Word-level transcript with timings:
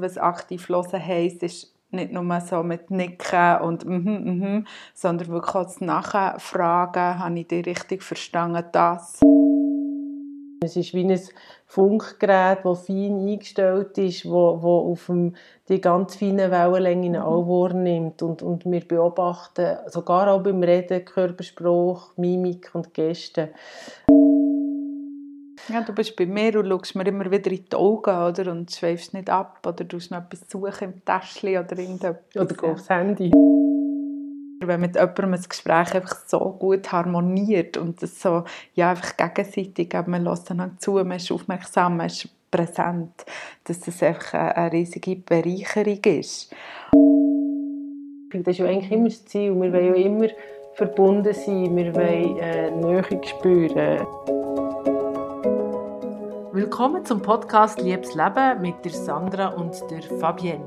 Was 0.00 0.18
aktiv 0.18 0.68
hören 0.68 1.04
heisst, 1.04 1.42
ist 1.42 1.74
nicht 1.94 2.12
nur 2.12 2.40
so 2.40 2.62
mit 2.62 2.90
Nicken 2.90 3.58
und 3.62 3.84
mhm, 3.84 4.24
mhm, 4.24 4.66
sondern 4.94 5.28
wirklich 5.28 5.54
auch 5.54 5.64
das 5.64 5.80
Nachfragen, 5.80 7.18
habe 7.18 7.38
ich 7.38 7.46
die 7.46 7.60
richtig 7.60 8.02
verstanden, 8.02 8.64
das. 8.72 9.20
Es 10.62 10.76
ist 10.76 10.94
wie 10.94 11.04
ein 11.04 11.20
Funkgerät, 11.66 12.60
das 12.64 12.86
fein 12.86 13.26
eingestellt 13.26 13.98
ist, 13.98 14.24
wo, 14.24 14.62
wo 14.62 14.92
auf 14.92 15.06
dem, 15.06 15.34
die 15.68 15.80
ganz 15.80 16.16
feinen 16.16 16.50
Wellenlängen 16.50 17.12
mhm. 17.12 17.18
auch 17.18 17.46
wahrnimmt. 17.46 18.22
Und, 18.22 18.42
und 18.42 18.64
wir 18.64 18.80
beobachten, 18.80 19.76
sogar 19.88 20.32
auch 20.32 20.42
beim 20.42 20.62
Reden, 20.62 21.04
Körperspruch, 21.04 22.16
Mimik 22.16 22.70
und 22.74 22.94
Gesten. 22.94 23.50
Ja, 25.68 25.80
du 25.80 25.94
bist 25.94 26.14
bei 26.16 26.26
mir 26.26 26.58
und 26.58 26.68
schaust 26.68 26.94
mir 26.94 27.06
immer 27.06 27.30
wieder 27.30 27.50
in 27.50 27.64
die 27.70 27.76
Augen 27.76 28.10
oder? 28.10 28.52
und 28.52 28.70
schweifst 28.70 29.14
nicht 29.14 29.30
ab 29.30 29.60
oder 29.66 29.84
du 29.84 29.96
noch 29.96 30.18
etwas 30.18 30.40
suchen 30.48 30.92
im 30.92 31.04
Täschchen 31.04 31.56
oder 31.56 31.78
irgendetwas. 31.78 32.36
Oder 32.36 32.46
gehst 32.46 32.64
aufs 32.64 32.90
Handy. 32.90 33.30
Wenn 34.60 34.80
mit 34.80 34.94
jemandem 34.94 35.34
ein 35.34 35.42
Gespräch 35.48 35.94
einfach 35.94 36.16
so 36.26 36.38
gut 36.58 36.92
harmoniert 36.92 37.76
und 37.76 38.02
das 38.02 38.20
so, 38.20 38.44
ja, 38.74 38.90
einfach 38.90 39.16
gegenseitig, 39.16 39.94
man 40.06 40.24
lässt 40.24 40.50
dann 40.50 40.76
zu, 40.78 40.92
man 40.92 41.12
ist 41.12 41.32
aufmerksam, 41.32 41.96
man 41.96 42.06
ist 42.06 42.28
präsent, 42.50 43.24
dass 43.64 43.80
das 43.80 44.02
einfach 44.02 44.34
eine, 44.34 44.56
eine 44.56 44.72
riesige 44.72 45.16
Bereicherung 45.16 46.00
ist. 46.04 46.52
Das 48.32 48.46
ist 48.46 48.58
ja 48.58 48.66
eigentlich 48.66 48.92
immer 48.92 49.08
das 49.08 49.24
Ziel. 49.26 49.54
Wir 49.54 49.72
wollen 49.72 49.86
ja 49.86 49.94
immer 49.94 50.28
verbunden 50.74 51.32
sein, 51.32 51.76
wir 51.76 51.94
wollen 51.94 52.38
äh, 52.38 52.70
Nähe 52.70 53.04
spüren. 53.24 54.06
Willkommen 56.54 57.04
zum 57.04 57.20
Podcast 57.20 57.80
Liebes 57.80 58.14
Leben 58.14 58.62
mit 58.62 58.84
der 58.84 58.92
Sandra 58.92 59.48
und 59.48 59.74
der 59.90 60.02
Fabienne. 60.20 60.64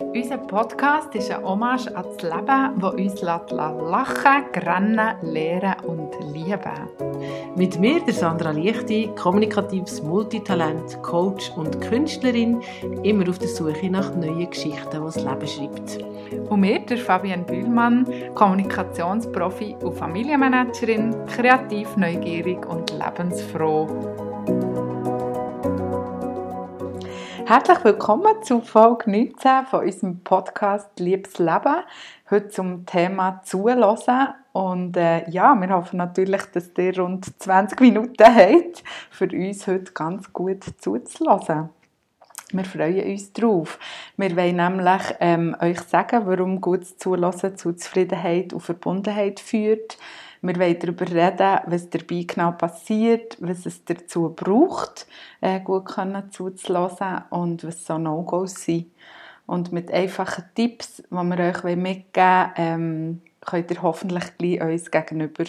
Unser 0.00 0.38
Podcast 0.38 1.14
ist 1.14 1.30
ein 1.30 1.44
Hommage 1.44 1.88
an 1.88 2.06
das 2.06 2.22
Leben, 2.22 2.80
das 2.80 2.94
uns 2.94 3.20
lachen, 3.20 4.44
grennen, 4.54 5.16
lehren 5.20 5.74
und 5.86 6.14
lieben. 6.32 6.88
Mit 7.56 7.78
mir, 7.78 8.00
der 8.06 8.14
Sandra 8.14 8.52
Lichti, 8.52 9.10
kommunikatives 9.20 10.02
Multitalent, 10.02 11.02
Coach 11.02 11.52
und 11.56 11.78
Künstlerin, 11.82 12.62
immer 13.02 13.28
auf 13.28 13.38
der 13.38 13.48
Suche 13.48 13.90
nach 13.90 14.14
neuen 14.14 14.48
Geschichten, 14.48 14.90
die 14.90 14.98
das 14.98 15.16
Leben 15.16 15.46
schreibt. 15.46 16.50
Und 16.50 16.60
mir, 16.60 16.78
der 16.80 16.96
Fabienne 16.96 17.44
Bühlmann, 17.44 18.06
Kommunikationsprofi 18.34 19.76
und 19.82 19.94
Familienmanagerin, 19.94 21.14
kreativ, 21.26 21.98
neugierig 21.98 22.66
und 22.66 22.90
lebensfroh. 22.92 24.87
Herzlich 27.48 27.82
willkommen 27.82 28.42
zu 28.42 28.60
Folge 28.60 29.10
19 29.10 29.64
von 29.70 29.80
unserem 29.82 30.20
Podcast 30.20 31.00
Liebes 31.00 31.38
Leben. 31.38 31.76
Heute 32.30 32.48
zum 32.50 32.84
Thema 32.84 33.40
Zulassen. 33.42 34.34
Und 34.52 34.98
äh, 34.98 35.26
ja, 35.30 35.54
wir 35.54 35.70
hoffen 35.70 35.96
natürlich, 35.96 36.42
dass 36.52 36.68
ihr 36.76 36.98
rund 36.98 37.24
20 37.42 37.80
Minuten 37.80 38.22
habt, 38.22 38.84
für 39.10 39.30
uns 39.32 39.66
heute 39.66 39.92
ganz 39.92 40.30
gut 40.30 40.62
zuzulassen. 40.78 41.70
Wir 42.52 42.64
freuen 42.66 43.10
uns 43.10 43.32
darauf. 43.32 43.78
Wir 44.18 44.36
wollen 44.36 44.56
nämlich 44.56 45.02
ähm, 45.18 45.56
euch 45.58 45.80
sagen, 45.80 46.26
warum 46.26 46.60
gutes 46.60 46.98
Zulassen 46.98 47.56
zu 47.56 47.72
Zufriedenheit 47.72 48.52
und 48.52 48.60
Verbundenheit 48.60 49.40
führt 49.40 49.96
wir 50.42 50.56
wollen 50.56 50.78
darüber 50.78 51.06
reden, 51.06 51.60
was 51.66 51.90
dabei 51.90 52.24
genau 52.26 52.52
passiert, 52.52 53.36
was 53.40 53.66
es 53.66 53.84
dazu 53.84 54.34
braucht, 54.34 55.06
äh, 55.40 55.60
gut 55.60 55.86
können 55.86 56.30
zuzulassen 56.30 57.22
und 57.30 57.64
was 57.64 57.84
so 57.84 57.98
No-Gos 57.98 58.64
sind. 58.64 58.86
Und 59.46 59.72
mit 59.72 59.92
einfachen 59.92 60.44
Tipps, 60.54 61.02
die 61.10 61.10
wir 61.10 61.38
euch 61.38 61.64
mitgeben 61.76 62.14
wollen, 62.14 62.52
ähm, 62.56 63.20
könnt 63.40 63.70
ihr 63.70 63.82
hoffentlich 63.82 64.36
gleich 64.36 64.60
uns 64.60 64.90
gegenüber, 64.90 65.44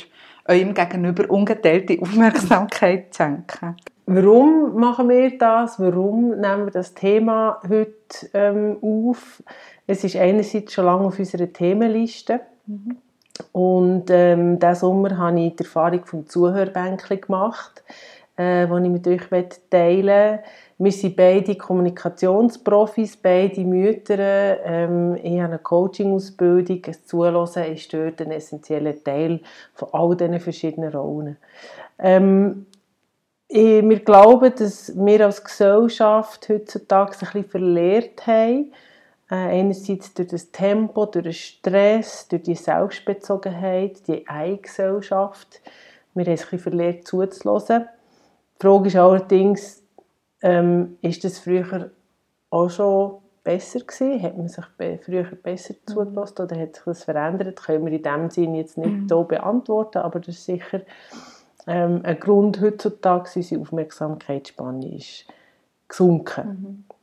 eurem 0.47 0.73
Gegenüber 0.73 1.29
ungeteilte 1.29 1.97
Aufmerksamkeit 2.01 3.16
schenken. 3.16 3.75
Warum 4.05 4.75
machen 4.79 5.09
wir 5.09 5.38
das? 5.38 5.79
Warum 5.79 6.29
nehmen 6.29 6.66
wir 6.66 6.72
das 6.72 6.95
Thema 6.95 7.59
heute 7.67 8.29
ähm, 8.33 8.78
auf? 8.81 9.44
Es 9.85 10.03
ist 10.03 10.16
einerseits 10.16 10.73
schon 10.73 10.85
lange 10.85 11.05
auf 11.05 11.19
unserer 11.19 11.51
Themenliste. 11.51 12.41
Mhm. 12.66 12.97
Und 13.51 14.05
ähm, 14.09 14.59
diesen 14.59 14.75
Sommer 14.75 15.17
habe 15.17 15.39
ich 15.39 15.55
die 15.55 15.63
Erfahrung 15.63 16.05
vom 16.05 16.27
Zuhörbänkchen 16.27 17.22
gemacht, 17.22 17.83
äh, 18.38 18.67
die 18.67 18.83
ich 18.83 18.89
mit 18.89 19.07
euch 19.07 19.22
teilen 19.69 20.05
möchte. 20.05 20.44
Wir 20.81 20.94
sind 20.94 21.17
beide 21.17 21.55
Kommunikationsprofis, 21.55 23.17
beide 23.17 23.66
Mütter. 23.66 24.17
Ähm, 24.63 25.16
ich 25.16 25.33
habe 25.41 25.49
eine 25.49 25.59
Coaching-Ausbildung. 25.59 26.81
Das 26.83 27.05
Zuhören 27.05 27.73
ist 27.73 27.94
dort 27.94 28.22
ein 28.22 28.31
essentieller 28.31 29.03
Teil 29.03 29.41
von 29.73 29.89
all 29.91 30.16
diesen 30.16 30.39
verschiedenen 30.39 30.94
Rollen. 30.94 31.35
Ähm, 31.97 32.66
wir 33.49 33.99
glauben, 33.99 34.53
dass 34.55 34.94
wir 34.95 35.25
als 35.25 35.44
Gesellschaft 35.44 36.47
heutzutage 36.47 37.11
ein 37.11 37.19
bisschen 37.19 37.44
verlehrt 37.44 38.25
haben, 38.25 38.72
einerseits 39.35 40.13
durch 40.13 40.29
das 40.29 40.51
Tempo, 40.51 41.06
durch 41.06 41.23
den 41.23 41.34
Stress, 41.34 42.28
durch 42.28 42.44
die 42.44 42.56
Selbstbezogenheit, 42.56 44.07
die 44.07 44.28
Eigengesellschaft. 44.28 45.62
Wir 46.13 46.25
haben 46.25 46.34
es 46.34 46.41
ein 46.41 46.50
bisschen 46.50 46.59
verlehrt 46.59 47.07
zuzulassen. 47.07 47.88
Die 48.57 48.66
Frage 48.66 48.88
ist 48.88 48.95
allerdings, 48.95 49.84
ähm, 50.41 50.97
ist 51.01 51.23
das 51.23 51.40
früher 51.40 51.91
auch 52.50 52.69
schon 52.69 53.17
besser 53.44 53.79
gewesen? 53.79 54.22
Hat 54.22 54.38
man 54.38 54.47
sich 54.47 54.66
früher 55.06 55.23
besser 55.23 55.75
mhm. 55.75 55.91
zugelassen 55.91 56.41
oder 56.41 56.59
hat 56.59 56.75
sich 56.75 56.85
das 56.85 57.03
verändert? 57.03 57.57
Das 57.57 57.66
können 57.66 57.85
wir 57.85 57.94
in 57.94 58.03
dem 58.03 58.29
Sinne 58.29 58.57
jetzt 58.57 58.78
nicht 58.78 58.90
mhm. 58.90 59.07
so 59.07 59.23
beantworten, 59.23 60.00
aber 60.00 60.19
das 60.19 60.29
ist 60.29 60.46
sicher 60.46 60.81
ähm, 61.67 62.01
ein 62.03 62.19
Grund 62.19 62.59
heutzutage, 62.61 63.29
unsere 63.35 63.61
Aufmerksamkeitsspanne 63.61 64.96
ist 64.96 65.25
gesunken. 65.88 66.47
Mhm. 66.47 66.98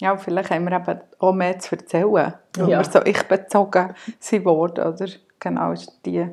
Ja, 0.00 0.16
vielleicht 0.16 0.50
haben 0.50 0.68
wir 0.68 0.76
eben 0.76 1.00
auch 1.18 1.32
mehr 1.32 1.58
zu 1.58 1.76
erzählen, 1.76 2.12
weil 2.12 2.68
ja. 2.70 2.78
wir 2.78 2.84
so 2.84 3.02
ich-bezogen 3.02 3.94
sind 4.18 4.44
worden, 4.44 4.92
oder? 4.92 5.06
Genau, 5.40 5.72
ist 5.72 6.00
die 6.04 6.28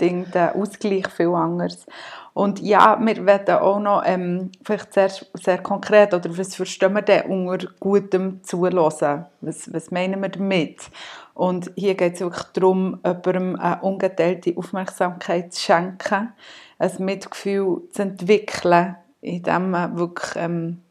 Ding, 0.00 0.30
der 0.32 0.54
Ausgleich 0.54 1.08
viel 1.08 1.34
anders. 1.34 1.86
Und 2.32 2.60
ja, 2.60 2.96
wir 3.00 3.26
werden 3.26 3.56
auch 3.56 3.80
noch, 3.80 4.02
ähm, 4.06 4.52
vielleicht 4.62 4.92
sehr, 4.92 5.10
sehr 5.34 5.58
konkret, 5.58 6.14
oder 6.14 6.38
was 6.38 6.54
verstehen 6.54 6.94
wir 6.94 7.02
denn 7.02 7.26
unter 7.26 7.66
gutem 7.80 8.44
Zuhören? 8.44 9.26
Was, 9.40 9.72
was 9.72 9.90
meinen 9.90 10.22
wir 10.22 10.28
damit? 10.28 10.88
Und 11.34 11.72
hier 11.74 11.96
geht 11.96 12.14
es 12.14 12.20
wirklich 12.20 12.46
darum, 12.52 13.00
jemandem 13.04 13.56
eine 13.56 13.80
ungeteilte 13.82 14.56
Aufmerksamkeit 14.56 15.52
zu 15.52 15.60
schenken, 15.60 16.32
ein 16.78 16.92
Mitgefühl 17.00 17.82
zu 17.90 18.02
entwickeln, 18.02 18.94
indem 19.20 19.72
man 19.72 19.98
wirklich 19.98 20.36
ähm, 20.36 20.82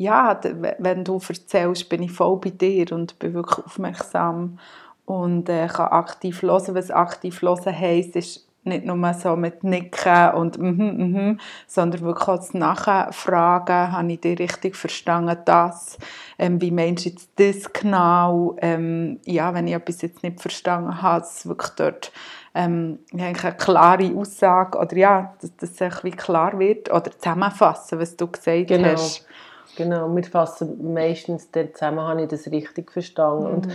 ja, 0.00 0.40
wenn 0.78 1.04
du 1.04 1.20
erzählst, 1.28 1.90
bin 1.90 2.02
ich 2.02 2.12
voll 2.12 2.38
bei 2.38 2.48
dir 2.48 2.90
und 2.90 3.18
bin 3.18 3.34
wirklich 3.34 3.66
aufmerksam 3.66 4.58
und 5.04 5.46
äh, 5.50 5.66
kann 5.66 5.88
aktiv 5.88 6.40
hören. 6.40 6.74
Was 6.74 6.90
aktiv 6.90 7.42
hören 7.42 7.78
heisst, 7.78 8.16
ist 8.16 8.48
nicht 8.64 8.86
nur 8.86 9.12
so 9.12 9.36
mit 9.36 9.62
Nicken 9.62 10.30
und 10.36 10.58
mhm, 10.58 10.70
mm 10.70 10.96
mhm, 10.96 11.28
mm 11.32 11.38
sondern 11.66 12.00
wirklich 12.00 12.28
auch 12.28 12.36
das 12.36 12.54
Nachfragen, 12.54 13.92
habe 13.92 14.12
ich 14.12 14.20
dich 14.20 14.38
richtig 14.38 14.74
verstanden, 14.74 15.36
das, 15.44 15.98
ähm, 16.38 16.62
wie 16.62 16.70
meinst 16.70 17.04
du 17.04 17.10
jetzt 17.10 17.28
das 17.36 17.70
genau, 17.70 18.56
ähm, 18.62 19.20
ja, 19.26 19.52
wenn 19.52 19.66
ich 19.66 19.74
etwas 19.74 20.00
jetzt 20.00 20.22
nicht 20.22 20.40
verstanden 20.40 21.02
habe, 21.02 21.20
dass 21.20 21.46
wirklich 21.46 21.72
dort 21.76 22.12
ähm, 22.54 23.00
eine 23.12 23.34
klare 23.34 24.14
Aussage 24.16 24.78
oder 24.78 24.96
ja, 24.96 25.34
dass 25.42 25.76
das 25.78 26.04
wie 26.04 26.10
klar 26.10 26.58
wird 26.58 26.90
oder 26.90 27.10
zusammenfassen, 27.10 27.98
was 27.98 28.16
du 28.16 28.28
gesagt 28.28 28.68
genau. 28.68 28.92
hast. 28.92 29.26
Genau, 29.80 30.14
wir 30.14 30.24
fassen 30.24 30.92
meistens 30.92 31.50
den 31.50 31.72
zusammen, 31.72 32.00
habe 32.00 32.22
ich 32.22 32.28
das 32.28 32.46
richtig 32.48 32.92
verstanden. 32.92 33.46
Mhm. 33.46 33.54
Und 33.54 33.68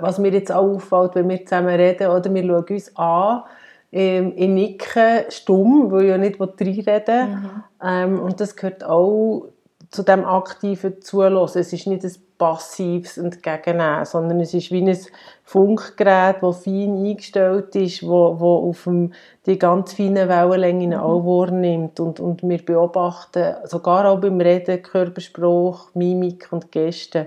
was 0.00 0.18
mir 0.20 0.30
jetzt 0.30 0.52
auch 0.52 0.76
auffällt, 0.76 1.16
wenn 1.16 1.28
wir 1.28 1.44
zusammen 1.44 1.74
reden, 1.74 2.06
oder 2.06 2.32
wir 2.32 2.44
schauen 2.44 2.64
uns 2.68 2.96
an, 2.96 3.42
ähm, 3.90 4.32
ich 4.36 4.48
nicke 4.48 5.26
stumm, 5.28 5.90
weil 5.90 6.02
ich 6.02 6.08
ja 6.10 6.18
nicht 6.18 6.40
reinreden 6.40 7.30
mhm. 7.30 7.64
ähm, 7.82 8.20
Und 8.20 8.40
das 8.40 8.54
gehört 8.54 8.84
auch 8.84 9.48
zu 9.90 10.04
dem 10.04 10.24
aktiven 10.24 11.02
Zuhören. 11.02 11.42
Es 11.42 11.56
ist 11.56 11.88
nicht 11.88 12.04
ein 12.04 12.12
passives 12.40 13.18
Entgegennehmen, 13.18 14.06
sondern 14.06 14.40
es 14.40 14.54
ist 14.54 14.70
wie 14.72 14.80
ein 14.80 14.98
Funkgerät, 15.44 16.36
das 16.40 16.64
fein 16.64 17.04
eingestellt 17.04 17.76
ist, 17.76 18.02
wo, 18.02 18.40
wo 18.40 18.70
auf 18.70 18.84
dem, 18.84 19.12
die 19.44 19.58
ganz 19.58 19.92
feinen 19.92 20.28
Wellenlängen 20.28 20.90
mhm. 20.90 20.96
auch 20.96 21.22
wahrnimmt. 21.24 22.00
Und, 22.00 22.18
und 22.18 22.42
wir 22.42 22.64
beobachten, 22.64 23.56
sogar 23.64 24.06
auch 24.06 24.20
beim 24.20 24.40
Reden, 24.40 24.82
Körperspruch, 24.82 25.90
Mimik 25.94 26.48
und 26.50 26.72
Gesten. 26.72 27.26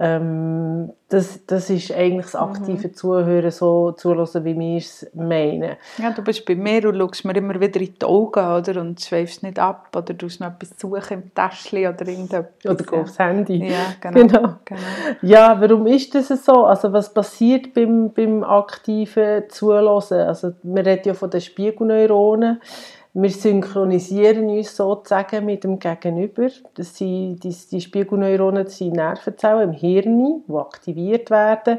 Ähm, 0.00 0.92
das, 1.08 1.46
das 1.46 1.70
ist 1.70 1.92
eigentlich 1.92 2.24
das 2.26 2.34
aktive 2.34 2.88
mhm. 2.88 2.94
Zuhören, 2.94 3.50
so 3.52 3.92
zuhören, 3.92 4.44
wie 4.44 4.58
wir 4.58 4.78
es 4.78 5.08
meinen. 5.14 5.76
Ja, 5.98 6.10
du 6.10 6.22
bist 6.22 6.44
bei 6.44 6.56
mir 6.56 6.88
und 6.88 6.98
schaust 6.98 7.24
mir 7.24 7.36
immer 7.36 7.60
wieder 7.60 7.80
in 7.80 7.94
die 7.94 8.04
Augen 8.04 8.44
oder? 8.44 8.80
und 8.80 9.00
schweifst 9.00 9.44
nicht 9.44 9.60
ab 9.60 9.90
oder 9.94 10.12
du 10.12 10.26
noch 10.26 10.48
etwas 10.48 10.70
suchen 10.76 11.22
im 11.22 11.34
Täschchen 11.34 11.86
oder 11.86 12.08
irgendetwas. 12.08 12.46
Oder 12.64 12.84
ja. 12.92 13.00
aufs 13.00 13.18
Handy. 13.20 13.70
Ja, 13.70 13.86
genau. 14.00 14.26
genau. 14.26 14.54
genau. 14.64 14.80
Ja, 15.22 15.60
warum 15.60 15.86
ist 15.86 16.12
das 16.16 16.28
so? 16.44 16.64
Also 16.64 16.92
was 16.92 17.14
passiert 17.14 17.72
beim, 17.72 18.12
beim 18.12 18.42
aktiven 18.42 19.44
Zuhören? 19.48 20.26
Also 20.26 20.54
man 20.64 20.84
redet 20.84 21.06
ja 21.06 21.14
von 21.14 21.30
den 21.30 21.40
Spiegelneuronen 21.40 22.60
wir 23.14 23.30
synchronisieren 23.30 24.48
uns 24.48 24.76
sozusagen 24.76 25.44
mit 25.44 25.62
dem 25.62 25.78
Gegenüber. 25.78 26.48
Das 26.74 26.96
sind, 26.96 27.44
die, 27.44 27.56
die 27.70 27.80
Spiegelneuronen 27.80 28.64
das 28.64 28.78
sind 28.78 28.94
Nervenzellen 28.94 29.70
im 29.70 29.72
Hirn, 29.72 30.42
die 30.48 30.54
aktiviert 30.54 31.30
werden, 31.30 31.78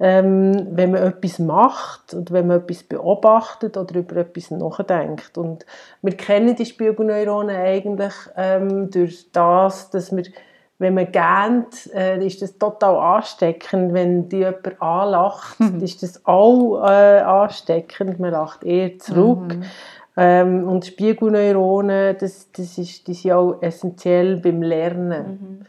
ähm, 0.00 0.68
wenn 0.70 0.92
man 0.92 1.02
etwas 1.02 1.38
macht 1.38 2.14
und 2.14 2.32
wenn 2.32 2.46
man 2.46 2.60
etwas 2.60 2.82
beobachtet 2.82 3.76
oder 3.76 3.94
über 3.94 4.16
etwas 4.16 4.50
nachdenkt. 4.50 5.36
Und 5.36 5.66
wir 6.00 6.16
kennen 6.16 6.56
die 6.56 6.64
Spiegelneuronen 6.64 7.54
eigentlich 7.54 8.14
ähm, 8.36 8.90
durch 8.90 9.30
das, 9.32 9.90
dass 9.90 10.16
wir 10.16 10.24
wenn 10.80 10.94
man 10.94 11.12
gähnt, 11.12 11.94
äh, 11.94 12.26
ist 12.26 12.40
das 12.40 12.56
total 12.56 12.96
ansteckend. 12.96 13.92
Wenn 13.92 14.30
die 14.30 14.38
jemand 14.38 14.80
anlacht, 14.80 15.60
mhm. 15.60 15.82
ist 15.82 16.02
das 16.02 16.24
auch 16.24 16.82
äh, 16.82 17.20
ansteckend. 17.20 18.18
Man 18.18 18.30
lacht 18.30 18.64
eher 18.64 18.98
zurück. 18.98 19.56
Mhm. 19.56 19.64
Ähm, 20.16 20.68
und 20.68 20.84
Spiegelneuronen, 20.84 22.16
das, 22.18 22.50
das 22.52 22.78
ist, 22.78 23.06
die 23.06 23.14
sind 23.14 23.32
auch 23.32 23.62
essentiell 23.62 24.36
beim 24.36 24.62
Lernen. 24.62 25.66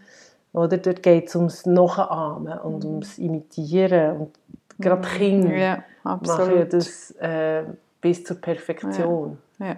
Mhm. 0.54 0.60
Oder? 0.60 0.78
Dort 0.78 1.04
geht 1.04 1.30
es 1.30 1.36
ums 1.36 1.66
Nachahmen 1.66 2.58
und 2.60 2.84
mhm. 2.84 2.90
ums 2.90 3.18
Imitieren. 3.18 4.18
Und 4.18 4.30
gerade 4.80 5.08
mhm. 5.08 5.12
Kinder 5.12 5.56
ja, 5.56 5.84
machen 6.04 6.68
das 6.70 7.12
äh, 7.20 7.64
bis 8.02 8.24
zur 8.24 8.42
Perfektion. 8.42 9.38
Ja. 9.60 9.68
ja. 9.68 9.76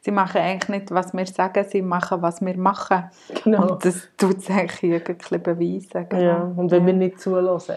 Sie 0.00 0.10
machen 0.10 0.40
eigentlich 0.40 0.68
nicht, 0.68 0.90
was 0.90 1.12
wir 1.12 1.26
sagen, 1.26 1.64
sie 1.68 1.82
machen, 1.82 2.22
was 2.22 2.40
wir 2.40 2.56
machen. 2.56 3.04
Genau. 3.44 3.72
Und 3.72 3.84
das 3.84 4.08
tut 4.16 4.38
es 4.38 4.50
eigentlich 4.50 5.04
bisschen 5.04 5.42
beweisen. 5.42 6.06
Genau. 6.08 6.22
Ja, 6.22 6.52
und 6.56 6.70
wenn 6.70 6.86
wir 6.86 6.92
nicht 6.92 7.20
zulassen, 7.20 7.76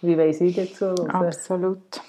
wie 0.00 0.16
wollen 0.16 0.32
sie 0.32 0.52
denn 0.52 0.68
zulassen? 0.68 1.10
Absolut. 1.10 2.00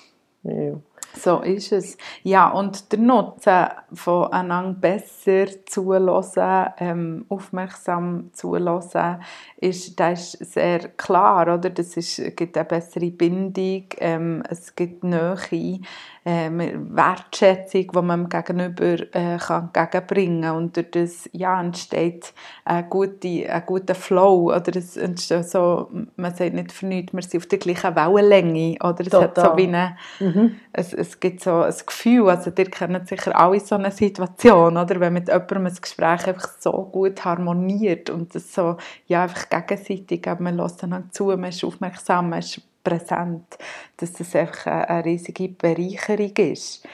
Ja. 0.43 0.73
So 1.17 1.39
ist 1.39 1.71
es. 1.71 1.97
Ja, 2.23 2.49
und 2.49 2.91
der 2.91 2.99
Nutzen 2.99 3.67
voneinander 3.93 4.79
besser 4.79 5.45
zulassen, 5.65 6.67
ähm, 6.77 7.25
aufmerksam 7.29 8.29
zulassen, 8.33 9.21
ist, 9.57 9.99
das 9.99 10.35
ist 10.35 10.53
sehr 10.53 10.89
klar, 10.89 11.43
oder? 11.43 11.69
Das 11.69 11.97
ist, 11.97 12.35
gibt 12.35 12.57
eine 12.57 12.65
bessere 12.65 13.11
Bindung, 13.11 13.85
ähm, 13.97 14.43
es 14.49 14.75
gibt 14.75 15.03
Nähe, 15.03 15.79
äh, 16.25 16.49
Wertschätzung, 16.51 17.91
die 17.91 18.01
man 18.01 18.27
dem 18.27 18.29
Gegenüber 18.29 19.15
äh, 19.15 19.37
kann 19.37 19.69
entgegenbringen 19.73 20.41
kann. 20.41 20.57
Und 20.57 20.75
durch 20.75 20.91
das 20.91 21.29
ja, 21.31 21.61
entsteht 21.61 22.33
ein 22.65 22.89
guter, 22.89 23.27
ein 23.27 23.63
guter 23.65 23.95
Flow. 23.95 24.51
Oder 24.53 24.75
es 24.75 24.97
entsteht 24.97 25.47
so, 25.47 25.89
man 26.15 26.33
sagt 26.33 26.53
nicht 26.53 26.71
für 26.71 26.87
nichts, 26.87 27.13
wir 27.13 27.21
sind 27.21 27.41
auf 27.41 27.47
der 27.47 27.59
gleichen 27.59 27.95
Wellenlänge. 27.95 28.77
Oder 28.83 29.05
es, 29.05 29.13
hat 29.13 29.35
so 29.37 29.55
wie 29.55 29.67
eine, 29.67 29.97
mhm. 30.19 30.55
es, 30.73 30.93
es 31.05 31.19
gibt 31.19 31.41
so 31.41 31.61
ein 31.61 31.73
Gefühl, 31.85 32.29
also 32.29 32.51
ihr 32.55 32.65
kennt 32.69 33.07
sicher 33.07 33.37
alle 33.39 33.59
so 33.59 33.75
eine 33.75 33.91
Situation, 33.91 34.77
oder? 34.77 34.99
wenn 34.99 35.13
mit 35.13 35.27
jemandem 35.27 35.67
ein 35.67 35.77
Gespräch 35.79 36.27
einfach 36.27 36.49
so 36.59 36.71
gut 36.91 37.23
harmoniert 37.23 38.09
und 38.09 38.33
das 38.35 38.53
so 38.53 38.77
ja, 39.07 39.23
einfach 39.23 39.49
gegenseitig, 39.49 40.25
man 40.39 40.57
lässt 40.57 40.83
dann 40.83 41.09
zu, 41.11 41.25
man 41.25 41.45
ist 41.45 41.63
aufmerksam, 41.63 42.29
man 42.29 42.39
ist 42.39 42.61
präsent, 42.83 43.57
dass 43.97 44.13
das 44.13 44.35
einfach 44.35 44.67
eine, 44.67 44.89
eine 44.89 45.05
riesige 45.05 45.49
Bereicherung 45.49 46.35
ist. 46.37 46.87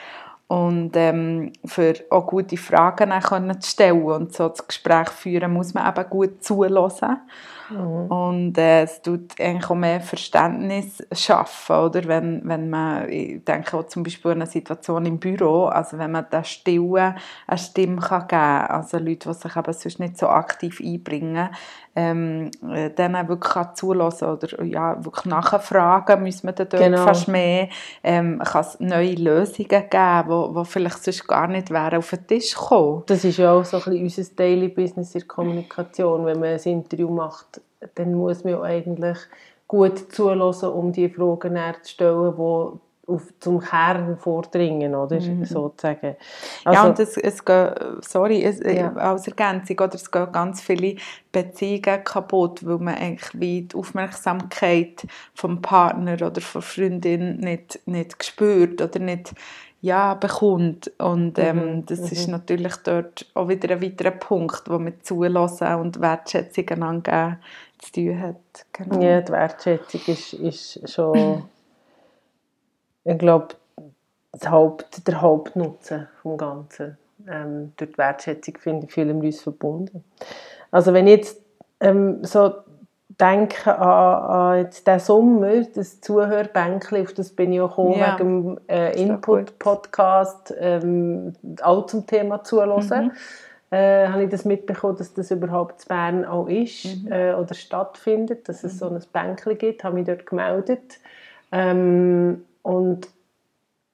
Und 0.47 0.91
ähm, 0.95 1.53
für 1.63 1.93
auch 2.09 2.27
gute 2.27 2.57
Fragen 2.57 3.13
zu 3.61 3.69
stellen 3.69 4.03
und 4.03 4.33
so 4.33 4.49
das 4.49 4.67
Gespräch 4.67 5.09
führen, 5.09 5.53
muss 5.53 5.73
man 5.73 5.87
eben 5.87 6.09
gut 6.09 6.43
zuhören. 6.43 7.21
Mhm. 7.71 8.11
Und 8.11 8.57
äh, 8.57 8.83
es 8.83 9.01
tut 9.01 9.39
eigentlich 9.39 9.69
auch 9.69 9.75
mehr 9.75 10.01
Verständnis 10.01 11.03
schaffen, 11.11 11.75
oder? 11.75 12.03
Wenn, 12.05 12.41
wenn 12.43 12.69
man, 12.69 13.09
ich 13.09 13.43
denke 13.45 13.77
auch 13.77 13.87
zum 13.87 14.03
Beispiel 14.03 14.31
an 14.31 14.41
eine 14.41 14.49
Situation 14.49 15.05
im 15.05 15.19
Büro, 15.19 15.65
also 15.65 15.97
wenn 15.97 16.11
man 16.11 16.25
der 16.31 16.43
Stille 16.43 17.15
eine 17.47 17.57
Stimme 17.57 18.01
kann 18.01 18.27
geben 18.27 18.27
kann, 18.27 18.67
also 18.67 18.97
Leute, 18.97 19.29
die 19.29 19.35
sich 19.35 19.55
eben 19.55 19.73
sonst 19.73 19.99
nicht 19.99 20.17
so 20.17 20.27
aktiv 20.27 20.81
einbringen, 20.83 21.49
ähm, 21.95 22.51
äh, 22.69 22.89
denen 22.89 23.27
wirklich 23.27 23.73
zulassen 23.73 24.29
oder 24.29 24.63
ja, 24.63 25.03
wirklich 25.03 25.25
nachfragen 25.25 26.23
muss 26.23 26.43
man 26.43 26.55
dann 26.55 26.69
dort 26.69 26.83
genau. 26.83 27.03
fast 27.03 27.27
mehr. 27.27 27.67
Ähm, 28.03 28.39
kann 28.39 28.61
es 28.61 28.79
neue 28.79 29.15
Lösungen 29.15 29.67
geben, 29.67 30.53
die, 30.53 30.59
die 30.59 30.65
vielleicht 30.65 31.03
sonst 31.03 31.27
gar 31.27 31.47
nicht 31.47 31.69
wären 31.69 31.99
auf 31.99 32.09
den 32.09 32.27
Tisch 32.27 32.55
gekommen. 32.55 33.03
Das 33.07 33.23
ist 33.23 33.37
ja 33.37 33.51
auch 33.51 33.65
so 33.65 33.77
ein 33.77 33.83
bisschen 33.83 34.03
unser 34.03 34.35
Daily 34.35 34.69
Business 34.69 35.13
in 35.13 35.19
der 35.19 35.27
Kommunikation. 35.27 36.25
Wenn 36.25 36.39
man 36.39 36.49
ein 36.49 36.59
Interview 36.59 37.09
macht, 37.09 37.61
dann 37.95 38.13
muss 38.13 38.43
man 38.43 38.53
ja 38.53 38.61
eigentlich 38.61 39.17
gut 39.67 40.11
zulassen, 40.13 40.69
um 40.69 40.91
die 40.91 41.09
Fragen 41.09 41.55
zu 41.81 41.91
stellen, 41.91 42.33
die 42.37 42.79
auf, 43.11 43.33
zum 43.39 43.59
Kern 43.59 44.17
vordringen, 44.17 44.95
oder? 44.95 45.19
Mhm. 45.19 45.45
sozusagen. 45.45 46.15
Also, 46.65 46.81
ja, 46.81 46.87
und 46.87 46.99
es, 46.99 47.17
es 47.17 47.43
geht, 47.43 47.73
sorry, 48.01 48.43
es, 48.43 48.59
äh, 48.61 48.77
ja. 48.77 48.93
als 48.93 49.27
Ergänzung, 49.27 49.77
oder, 49.79 49.95
es 49.95 50.09
gehen 50.09 50.31
ganz 50.31 50.61
viele 50.61 50.95
Beziehungen 51.31 52.03
kaputt, 52.03 52.65
weil 52.65 52.77
man 52.77 52.95
eigentlich 52.95 53.29
wie 53.33 53.61
die 53.63 53.75
Aufmerksamkeit 53.75 55.05
vom 55.33 55.61
Partner 55.61 56.15
oder 56.25 56.41
von 56.41 56.61
Freundin 56.61 57.37
nicht, 57.37 57.79
nicht 57.85 58.23
spürt 58.23 58.81
oder 58.81 58.99
nicht 58.99 59.33
ja, 59.81 60.13
bekommt. 60.13 60.91
Und 60.99 61.37
ähm, 61.39 61.77
mhm. 61.77 61.85
das 61.85 61.99
mhm. 61.99 62.07
ist 62.11 62.27
natürlich 62.27 62.75
dort 62.77 63.25
auch 63.33 63.49
wieder 63.49 63.71
ein 63.71 63.81
weiterer 63.81 64.11
Punkt, 64.11 64.69
wo 64.69 64.77
man 64.77 64.93
zulassen 65.01 65.75
und 65.75 65.99
Wertschätzung 65.99 66.69
einander 66.69 67.39
zu 67.79 67.91
tun 67.93 68.21
hat. 68.21 68.65
Genau. 68.73 69.01
Ja, 69.01 69.21
die 69.21 69.31
Wertschätzung 69.31 70.01
ist, 70.07 70.33
ist 70.33 70.89
schon 70.89 71.43
ich 73.03 73.17
glaube, 73.17 73.55
Haupt, 74.45 75.07
der 75.07 75.21
Hauptnutzen 75.21 76.07
vom 76.21 76.37
Ganzen. 76.37 76.97
Ähm, 77.29 77.73
durch 77.77 77.91
die 77.91 77.97
Wertschätzung 77.97 78.57
finde 78.57 78.87
ich 78.87 78.93
viele 78.93 79.13
uns 79.13 79.41
verbunden. 79.41 80.03
Also 80.71 80.93
wenn 80.93 81.07
ich 81.07 81.17
jetzt 81.17 81.41
ähm, 81.79 82.23
so 82.23 82.53
denke 83.19 83.77
an, 83.77 84.23
an 84.23 84.57
jetzt 84.59 84.87
den 84.87 84.99
Sommer, 84.99 85.61
das 85.75 86.01
Zuhörbänkchen, 86.01 87.03
auf 87.03 87.13
das 87.13 87.29
bin 87.29 87.53
ich 87.53 87.61
auch 87.61 87.69
gekommen, 87.69 87.99
ja. 87.99 88.17
wegen 88.17 88.55
dem 88.55 88.59
äh, 88.67 88.99
Input-Podcast, 89.01 90.53
ähm, 90.57 91.33
auch 91.61 91.85
zum 91.85 92.07
Thema 92.07 92.43
zuhören. 92.43 93.05
Mhm. 93.05 93.11
Äh, 93.69 94.07
habe 94.07 94.23
ich 94.23 94.29
das 94.29 94.43
mitbekommen, 94.43 94.97
dass 94.97 95.13
das 95.13 95.31
überhaupt 95.31 95.81
in 95.83 95.87
Bern 95.87 96.25
auch 96.25 96.47
ist 96.47 97.03
mhm. 97.03 97.11
äh, 97.11 97.33
oder 97.33 97.53
stattfindet, 97.53 98.49
dass 98.49 98.63
es 98.63 98.73
mhm. 98.73 98.77
so 98.77 98.89
ein 98.89 99.03
Bänkchen 99.13 99.57
gibt, 99.57 99.83
habe 99.83 99.95
mich 99.95 100.05
dort 100.05 100.25
gemeldet. 100.25 100.99
Ähm, 101.53 102.43
und 102.63 103.07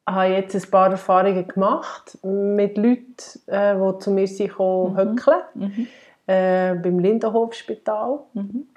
habe 0.08 0.34
jetzt 0.34 0.56
ein 0.56 0.72
paar 0.72 0.92
Erfahrungen 0.92 1.48
gemacht 1.48 2.18
mit 2.24 2.78
Leuten, 2.78 3.16
äh, 3.48 3.76
die 3.76 4.00
zu 4.00 4.12
mir 4.12 4.28
sind 4.28 4.58
mhm. 4.60 4.98
höckeln, 4.98 5.42
mhm. 5.54 5.88
äh, 6.28 6.76
beim 6.76 7.00
Lindenhofspital. 7.00 8.20
Mhm. 8.34 8.68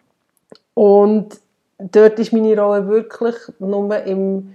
Und 0.74 1.40
dort 1.78 2.18
ist 2.18 2.32
meine 2.32 2.60
Rolle 2.60 2.88
wirklich 2.88 3.36
nur 3.58 3.96
im 4.04 4.54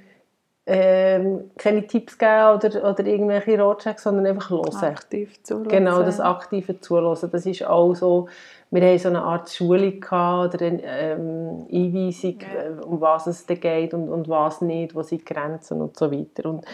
ähm, 0.67 1.51
keine 1.57 1.85
Tipps 1.85 2.17
geben 2.17 2.55
oder, 2.55 2.89
oder 2.89 3.05
irgendwelche 3.05 3.59
Ratschläge, 3.59 3.99
sondern 3.99 4.25
einfach 4.25 4.49
hören. 4.49 4.75
Aktiv 4.75 5.43
zuhören. 5.43 5.67
Genau, 5.67 6.01
das 6.01 6.19
aktive 6.19 6.79
Zuhören. 6.79 7.29
Das 7.31 7.45
ist 7.45 7.63
auch 7.63 7.93
so, 7.93 8.27
wir 8.71 8.81
haben 8.81 8.97
so 8.97 9.09
eine 9.09 9.21
Art 9.21 9.49
Schulung 9.49 9.99
gehabt, 9.99 10.55
oder 10.55 10.65
eine 10.65 10.81
ähm, 10.83 11.67
Einweisung, 11.71 12.39
ja. 12.39 12.63
Äh, 12.63 12.83
um 12.83 12.99
was 12.99 13.27
es 13.27 13.45
geht 13.45 13.93
und, 13.93 14.09
und 14.09 14.27
was 14.27 14.61
nicht, 14.61 14.95
wo 14.95 15.03
sind 15.03 15.25
Grenzen 15.25 15.81
und 15.81 15.95
so 15.97 16.11
weiter. 16.11 16.49
Und 16.49 16.65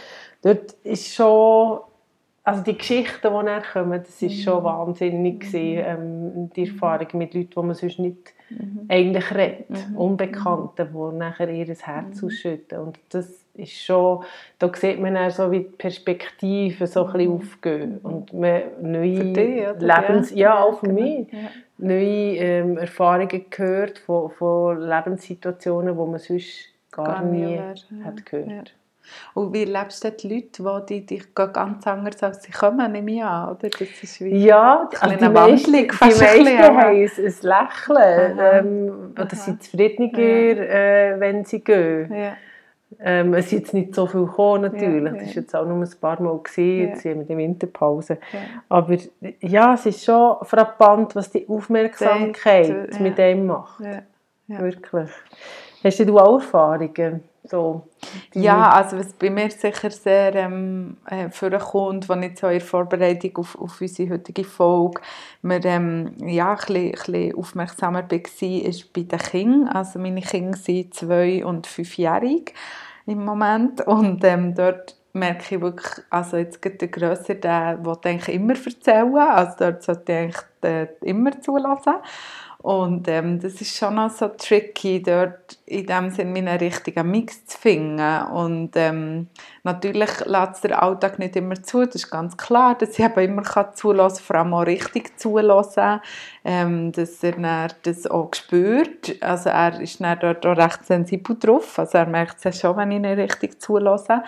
dort 0.42 0.72
ist 0.84 1.14
schon, 1.14 1.80
also 2.46 2.64
die 2.64 2.78
Geschichten, 2.78 3.28
die 3.28 3.44
nachher 3.44 3.84
kommen, 3.84 4.02
das 4.02 4.22
ist 4.22 4.42
schon 4.42 4.60
mhm. 4.62 4.64
wahnsinnig 4.64 5.42
gewesen, 5.42 5.84
ähm, 5.86 6.50
die 6.56 6.70
Erfahrung 6.70 7.08
mit 7.14 7.34
Leuten, 7.34 7.50
die 7.50 7.60
man 7.60 7.76
sonst 7.76 8.00
nicht 8.00 8.34
mhm. 8.50 8.86
eigentlich 8.88 9.36
redet, 9.36 9.70
mhm. 9.70 9.98
Unbekannten, 9.98 10.88
die 10.94 11.18
nachher 11.18 11.50
ihr 11.50 11.66
Herz 11.66 12.22
mhm. 12.22 12.28
ausschütten. 12.28 12.80
Und 12.80 13.00
das 13.10 13.41
ist 13.54 13.84
schon, 13.84 14.24
da 14.60 14.72
sieht 14.74 15.00
man 15.00 15.18
auch 15.18 15.30
so 15.30 15.52
wie 15.52 15.60
die 15.60 15.78
Perspektiven 15.78 16.88
so 16.88 17.06
ein 17.06 17.14
bisschen 17.14 17.30
mhm. 17.30 17.36
aufgehen 17.36 17.98
und 18.04 18.34
man 18.34 18.62
neue 18.82 19.34
dich, 19.34 19.66
Lebens, 19.80 20.32
ja, 20.32 20.38
ja 20.38 20.64
auch 20.64 20.80
für 20.80 20.90
mich, 20.90 21.28
ja. 21.32 21.50
neue 21.78 22.38
ähm, 22.38 22.78
Erfahrungen 22.78 23.46
gehört 23.50 24.00
von, 24.00 24.30
von 24.32 24.80
Lebenssituationen, 24.80 25.96
die 25.98 26.12
man 26.12 26.20
sonst 26.20 26.70
gar, 26.92 27.06
gar 27.06 27.22
nie, 27.24 27.60
nie 27.90 28.04
hat 28.04 28.26
gehört. 28.26 28.50
Ja. 28.50 28.64
Und 29.34 29.54
wie 29.54 29.66
lebst 29.66 30.04
du 30.04 30.12
die 30.12 30.28
Leute, 30.28 30.86
die 30.88 31.06
dich 31.06 31.36
ganz 31.36 31.86
anders 31.86 32.24
als 32.24 32.44
sie 32.44 32.52
kommen, 32.52 32.92
nehme 32.92 33.12
ich 33.12 33.24
an, 33.24 33.50
oder? 33.50 33.70
Das 33.70 33.82
ist 33.82 34.22
wie 34.22 34.46
ja, 34.46 34.90
also 35.00 35.16
die 35.16 35.30
meisten, 35.30 35.74
die 35.74 35.88
meisten 35.88 36.58
haben 36.58 36.78
ein, 36.78 36.96
ein 36.96 37.10
Lächeln 37.18 38.40
ähm, 38.40 39.14
oder 39.20 39.36
sind 39.36 39.64
zufriedeniger, 39.64 40.22
ja. 40.22 41.14
äh, 41.14 41.20
wenn 41.20 41.44
sie 41.44 41.62
gehen. 41.62 42.14
Ja. 42.14 42.38
Ähm, 43.00 43.34
es 43.34 43.50
sind 43.50 43.60
jetzt 43.60 43.74
nicht 43.74 43.96
so 43.96 44.06
viel 44.06 44.26
gekommen, 44.26 44.64
natürlich. 44.64 45.14
Ja, 45.14 45.20
Das 45.20 45.28
war 45.28 45.36
jetzt 45.36 45.56
auch 45.56 45.66
nur 45.66 45.78
ein 45.78 45.90
paar 46.00 46.22
Mal, 46.22 46.38
gewesen, 46.38 46.88
jetzt 46.88 47.04
ja. 47.04 47.16
mit 47.16 47.30
der 47.30 47.38
Winterpause. 47.38 48.18
Ja. 48.32 48.40
Aber 48.70 48.98
ja, 49.40 49.74
es 49.74 49.86
ist 49.86 50.04
schon 50.04 50.38
frappant, 50.42 51.16
was 51.16 51.32
die 51.32 51.48
Aufmerksamkeit 51.48 53.00
mit 53.00 53.18
dem 53.18 53.48
macht. 53.48 53.84
Wirklich. 54.48 55.10
Hast 55.84 56.00
du 56.00 56.20
auch 56.20 56.40
Erfahrungen? 56.40 57.24
So, 57.44 57.88
ja, 58.36 58.70
also 58.70 59.00
was 59.00 59.14
bei 59.14 59.32
mir 59.32 59.50
sicher 59.50 59.90
sehr 59.90 60.36
ähm, 60.36 60.98
äh, 61.08 61.30
vorkommt, 61.32 62.08
wenn 62.08 62.22
ich 62.22 62.38
so 62.38 62.48
in 62.48 62.62
Vorbereitung 62.62 63.38
auf, 63.38 63.60
auf 63.60 63.82
unsere 63.82 64.14
heutige 64.14 64.44
Folge 64.44 65.02
mir, 65.42 65.64
ähm, 65.66 66.16
ja, 66.24 66.52
ein 66.52 66.58
bisschen, 66.58 66.76
ein 66.76 66.92
bisschen 66.92 67.36
aufmerksamer 67.36 68.04
war, 68.12 68.68
ist 68.68 68.94
bei 68.94 69.02
den 69.02 69.20
Kindern. 69.20 69.68
Also 69.70 69.98
meine 69.98 70.22
Kinder 70.22 70.58
sind 70.58 70.94
zwei- 70.94 71.44
und 71.44 71.66
fünfjährig 71.66 72.54
im 73.08 73.26
Moment 73.26 73.82
und 73.88 74.24
ähm, 74.24 74.54
dort 74.54 74.96
merke 75.14 75.56
ich 75.56 75.62
wirklich, 75.62 76.06
also 76.10 76.38
jetzt 76.38 76.62
geht 76.62 76.80
der 76.80 76.88
Grösser, 76.90 77.36
der 77.36 77.84
will 77.84 78.20
immer 78.28 78.54
erzählen, 78.54 79.16
also 79.18 79.56
dort 79.58 79.84
sollte 79.84 80.12
ich 80.12 80.18
eigentlich 80.18 80.42
äh, 80.64 80.88
immer 81.02 81.42
zulassen. 81.42 81.96
Und 82.62 83.08
ähm, 83.08 83.40
das 83.40 83.60
ist 83.60 83.76
schon 83.76 83.96
noch 83.96 84.12
so 84.12 84.28
tricky, 84.28 85.02
dort 85.02 85.58
in 85.66 85.88
dem 85.88 86.12
Sinne 86.12 86.40
einen 86.40 86.60
richtigen 86.60 87.10
Mix 87.10 87.46
zu 87.48 87.58
finden. 87.58 88.22
Und 88.28 88.72
ähm, 88.76 89.28
natürlich 89.64 90.24
lässt 90.26 90.64
der 90.64 90.84
Alltag 90.84 91.18
nicht 91.18 91.36
immer 91.36 91.62
zu, 91.64 91.86
das 91.86 91.96
ist 91.96 92.12
ganz 92.12 92.38
klar, 92.38 92.78
dass 92.78 93.00
ich 93.00 93.06
eben 93.06 93.20
immer 93.20 93.74
zulassen 93.74 94.18
kann, 94.18 94.26
vor 94.26 94.36
allem 94.36 94.54
auch 94.54 94.66
richtig 94.68 95.18
zulassen, 95.18 96.02
ähm, 96.46 96.92
dass 96.92 97.24
er 97.24 97.70
das 97.82 98.06
auch 98.06 98.30
spürt. 98.36 99.16
Also 99.22 99.50
er 99.50 99.82
ist 99.82 100.00
dann 100.00 100.20
dort 100.20 100.46
auch 100.46 100.56
recht 100.56 100.86
sensibel 100.86 101.36
drauf, 101.40 101.80
also 101.80 101.98
er 101.98 102.06
merkt 102.06 102.46
es 102.46 102.60
schon, 102.60 102.78
wenn 102.78 102.92
ich 102.92 102.98
ihn 102.98 103.06
richtig 103.06 103.60
zulasse. 103.60 104.22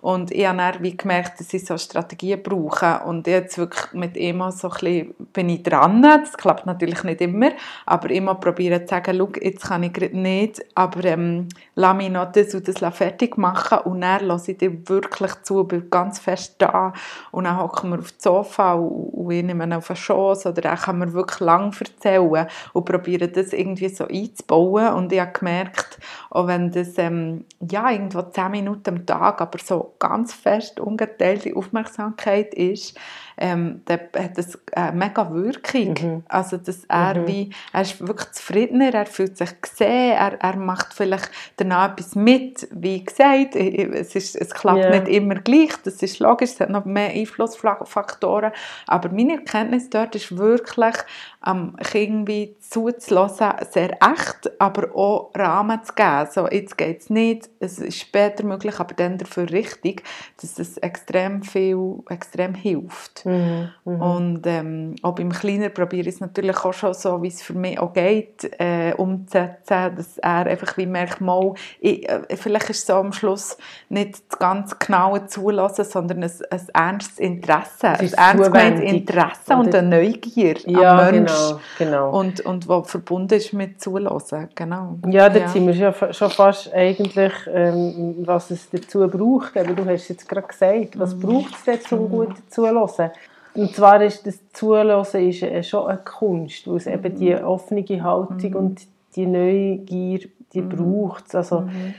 Und 0.00 0.30
ich 0.30 0.46
habe 0.46 0.58
dann 0.58 0.82
wie 0.82 0.96
gemerkt, 0.96 1.40
dass 1.40 1.52
ich 1.52 1.64
so 1.64 1.76
Strategien 1.76 2.42
brauche. 2.42 3.00
Und 3.04 3.26
jetzt 3.26 3.58
wirklich 3.58 3.92
mit 3.92 4.16
ihm 4.16 4.42
so 4.50 4.68
ein 4.68 4.74
bisschen 4.78 5.14
bin 5.32 5.48
ich 5.48 5.62
dran. 5.62 6.02
Das 6.02 6.36
klappt 6.36 6.66
natürlich 6.66 7.02
nicht 7.04 7.20
immer, 7.20 7.50
aber 7.86 8.10
immer 8.10 8.34
probieren 8.36 8.82
zu 8.82 8.88
sagen, 8.88 9.16
schau, 9.18 9.30
jetzt 9.40 9.64
kann 9.64 9.82
ich 9.82 9.92
gerade 9.92 10.18
nicht, 10.18 10.64
aber 10.74 11.04
ähm, 11.04 11.48
lass 11.78 11.96
mich 11.96 12.10
noch 12.10 12.32
das 12.32 12.52
und 12.56 12.66
das 12.66 12.96
fertig 12.96 13.38
machen 13.38 13.78
und 13.84 14.00
dann 14.00 14.26
lasse 14.26 14.50
ich 14.50 14.58
dir 14.58 14.88
wirklich 14.88 15.30
zu, 15.42 15.62
bin 15.62 15.88
ganz 15.88 16.18
fest 16.18 16.56
da. 16.58 16.92
Und 17.30 17.44
dann 17.44 17.56
hocken 17.56 17.90
wir 17.90 18.00
auf 18.00 18.10
das 18.10 18.20
Sofa 18.20 18.72
und, 18.72 19.30
ich 19.30 19.44
nehme 19.44 19.62
ihn 19.62 19.72
auf 19.72 19.86
den 19.86 19.94
Schoss 19.94 20.44
oder 20.44 20.60
dann 20.60 20.76
kann 20.76 20.98
man 20.98 21.12
wirklich 21.12 21.38
lang 21.38 21.72
erzählen 21.78 22.48
und 22.72 22.84
probieren 22.84 23.30
das 23.32 23.52
irgendwie 23.52 23.90
so 23.90 24.08
einzubauen. 24.08 24.92
Und 24.94 25.12
ich 25.12 25.20
habe 25.20 25.30
gemerkt, 25.30 26.00
auch 26.30 26.48
wenn 26.48 26.72
das 26.72 26.98
ähm, 26.98 27.44
ja, 27.60 27.90
irgendwo 27.90 28.22
10 28.22 28.50
Minuten 28.50 28.90
am 28.90 29.06
Tag, 29.06 29.40
aber 29.40 29.58
so 29.60 29.94
ganz 30.00 30.34
fest 30.34 30.80
ungeteilte 30.80 31.54
Aufmerksamkeit 31.54 32.54
ist, 32.54 32.98
ähm, 33.38 33.82
dann 33.84 34.00
hat 34.16 34.36
das 34.36 34.58
eine 34.72 34.96
mega 34.96 35.32
Wirkung. 35.32 35.94
Mhm. 36.00 36.22
Also, 36.28 36.56
dass 36.56 36.84
er 36.88 37.20
mhm. 37.20 37.26
wie, 37.26 37.50
er 37.72 37.82
ist 37.82 38.06
wirklich 38.06 38.32
zufriedener, 38.32 38.92
er 38.92 39.06
fühlt 39.06 39.36
sich 39.36 39.60
gesehen, 39.60 40.12
er, 40.12 40.40
er 40.40 40.56
macht 40.56 40.92
vielleicht 40.92 41.30
danach 41.56 41.92
etwas 41.92 42.14
mit, 42.14 42.68
wie 42.70 43.04
gesagt, 43.04 43.54
es, 43.56 44.14
ist, 44.14 44.36
es 44.36 44.50
klappt 44.50 44.78
yeah. 44.78 44.90
nicht 44.90 45.08
immer 45.08 45.36
gleich, 45.36 45.72
das 45.84 46.02
ist 46.02 46.18
logisch, 46.18 46.50
es 46.50 46.60
hat 46.60 46.70
noch 46.70 46.84
mehr 46.84 47.10
Einflussfaktoren, 47.10 48.52
aber 48.86 49.08
meine 49.10 49.34
Erkenntnis 49.34 49.88
dort 49.88 50.14
ist 50.14 50.36
wirklich, 50.36 50.96
am 51.40 51.76
Kind 51.76 52.26
wie 52.26 52.56
zuzulassen, 52.58 53.52
sehr 53.70 53.96
echt, 54.02 54.60
aber 54.60 54.94
auch 54.94 55.30
Rahmen 55.36 55.82
zu 55.84 55.94
geben. 55.94 56.28
So, 56.30 56.48
jetzt 56.48 56.76
geht 56.76 57.00
es 57.00 57.10
nicht, 57.10 57.48
es 57.60 57.78
ist 57.78 57.98
später 57.98 58.44
möglich, 58.44 58.78
aber 58.80 58.94
dann 58.94 59.18
dafür 59.18 59.48
richtig, 59.50 60.02
dass 60.40 60.58
es 60.58 60.78
extrem 60.78 61.42
viel, 61.42 62.00
extrem 62.08 62.54
hilft. 62.54 63.24
Mhm, 63.28 63.68
mh. 63.84 64.16
Und 64.16 64.46
ähm, 64.46 64.94
auch 65.02 65.14
beim 65.14 65.30
Kleiner 65.30 65.68
probiere 65.68 66.08
ich 66.08 66.14
es 66.14 66.20
natürlich 66.20 66.56
auch 66.64 66.72
schon 66.72 66.94
so, 66.94 67.22
wie 67.22 67.28
es 67.28 67.42
für 67.42 67.52
mich 67.52 67.78
auch 67.78 67.92
geht, 67.92 68.50
äh, 68.58 68.94
umzusetzen, 68.96 69.96
dass 69.96 70.18
er 70.18 70.46
einfach 70.46 70.76
wie 70.78 70.86
merkt, 70.86 71.20
mal, 71.20 71.52
ich, 71.80 72.08
äh, 72.08 72.20
vielleicht 72.36 72.70
ist 72.70 72.78
es 72.78 72.86
so 72.86 72.94
am 72.94 73.12
Schluss 73.12 73.58
nicht 73.88 74.22
das 74.30 74.38
ganz 74.38 74.78
genaue 74.78 75.26
Zulassen, 75.26 75.84
sondern 75.84 76.22
ein, 76.22 76.30
ein 76.50 76.68
ernstes 76.72 77.18
Interesse, 77.18 77.88
ein 77.88 78.12
ernst 78.12 78.82
Interesse 78.82 79.56
und 79.56 79.74
eine 79.74 79.88
Neugier 79.88 80.56
ja, 80.66 80.98
am 80.98 81.12
Menschen. 81.12 81.58
Genau, 81.78 82.10
genau. 82.10 82.18
Und, 82.18 82.40
und 82.40 82.68
was 82.68 82.90
verbunden 82.90 83.34
ist 83.34 83.52
mit 83.52 83.80
Zulassen, 83.80 84.48
genau. 84.54 84.98
Ja, 85.08 85.28
da 85.28 85.40
ja. 85.40 85.48
sind 85.48 85.66
wir 85.66 85.74
ja 85.74 86.12
schon 86.12 86.30
fast 86.30 86.72
eigentlich, 86.72 87.32
ähm, 87.52 88.16
was 88.20 88.50
es 88.50 88.70
dazu 88.70 89.06
braucht, 89.06 89.56
aber 89.56 89.74
du 89.74 89.84
hast 89.84 90.08
jetzt 90.08 90.28
gerade 90.28 90.46
gesagt, 90.46 90.98
was 90.98 91.14
mhm. 91.14 91.20
braucht 91.20 91.54
es 91.54 91.64
dazu, 91.64 91.96
um 91.96 92.08
gut 92.08 92.34
zulassen? 92.48 93.10
Und 93.54 93.74
zwar 93.74 94.02
ist 94.02 94.26
das 94.26 94.38
Zulassen 94.52 95.28
ist 95.28 95.42
äh, 95.42 95.62
schon 95.62 95.86
eine 95.86 95.98
Kunst, 95.98 96.66
weil 96.68 96.76
es 96.76 96.86
mhm. 96.86 96.92
eben 96.92 97.16
die 97.16 97.34
offene 97.34 98.02
Haltung 98.02 98.50
mhm. 98.50 98.56
und 98.56 98.82
die 99.16 99.26
Neugier, 99.26 100.20
die 100.52 100.62
mhm. 100.62 100.68
braucht 100.68 101.26
es. 101.26 101.34
Also, 101.34 101.62
mhm. 101.62 101.94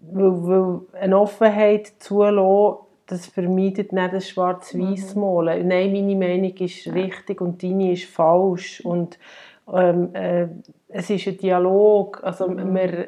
weil, 0.00 0.46
weil 0.46 0.80
eine 1.00 1.18
Offenheit 1.18 1.92
zulassen, 1.98 2.86
das 3.06 3.26
vermeidet 3.26 3.92
nicht 3.92 4.12
das 4.12 4.28
schwarz-weiß 4.28 5.14
mhm. 5.14 5.20
malen. 5.20 5.68
Nein, 5.68 5.92
meine 5.92 6.16
Meinung 6.16 6.56
ist 6.56 6.86
richtig 6.92 7.40
und 7.40 7.62
deine 7.62 7.92
ist 7.92 8.04
falsch. 8.04 8.80
Und 8.84 9.18
ähm, 9.72 10.14
äh, 10.14 10.46
es 10.88 11.10
ist 11.10 11.26
ein 11.26 11.38
Dialog. 11.38 12.22
Also 12.22 12.48
mhm. 12.48 12.72
man, 12.72 13.04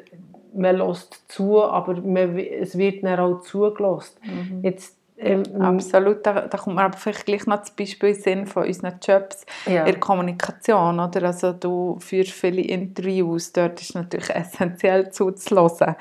man 0.53 0.77
lässt 0.77 1.23
zu, 1.27 1.63
aber 1.63 1.95
man, 2.01 2.37
es 2.37 2.77
wird 2.77 3.03
dann 3.03 3.19
auch 3.19 3.41
zugelassen. 3.41 4.17
Mhm. 4.23 4.59
Jetzt 4.63 4.94
ähm, 5.17 5.43
Absolut, 5.61 6.25
da, 6.25 6.41
da 6.41 6.57
kommt 6.57 6.75
mir 6.75 6.83
aber 6.83 6.97
vielleicht 6.97 7.25
gleich 7.25 7.45
noch 7.45 7.59
das 7.59 7.71
Beispiel 7.71 8.09
in 8.09 8.21
Sinn 8.21 8.47
von 8.47 8.65
unseren 8.65 8.99
Jobs 9.01 9.45
ja. 9.65 9.79
in 9.79 9.85
der 9.85 9.99
Kommunikation. 9.99 10.99
Oder? 10.99 11.23
Also 11.23 11.53
du 11.53 11.97
führst 11.99 12.31
viele 12.31 12.61
Interviews, 12.61 13.53
dort 13.53 13.81
ist 13.81 13.95
natürlich 13.95 14.29
essentiell 14.35 15.11
zuzulassen 15.11 15.95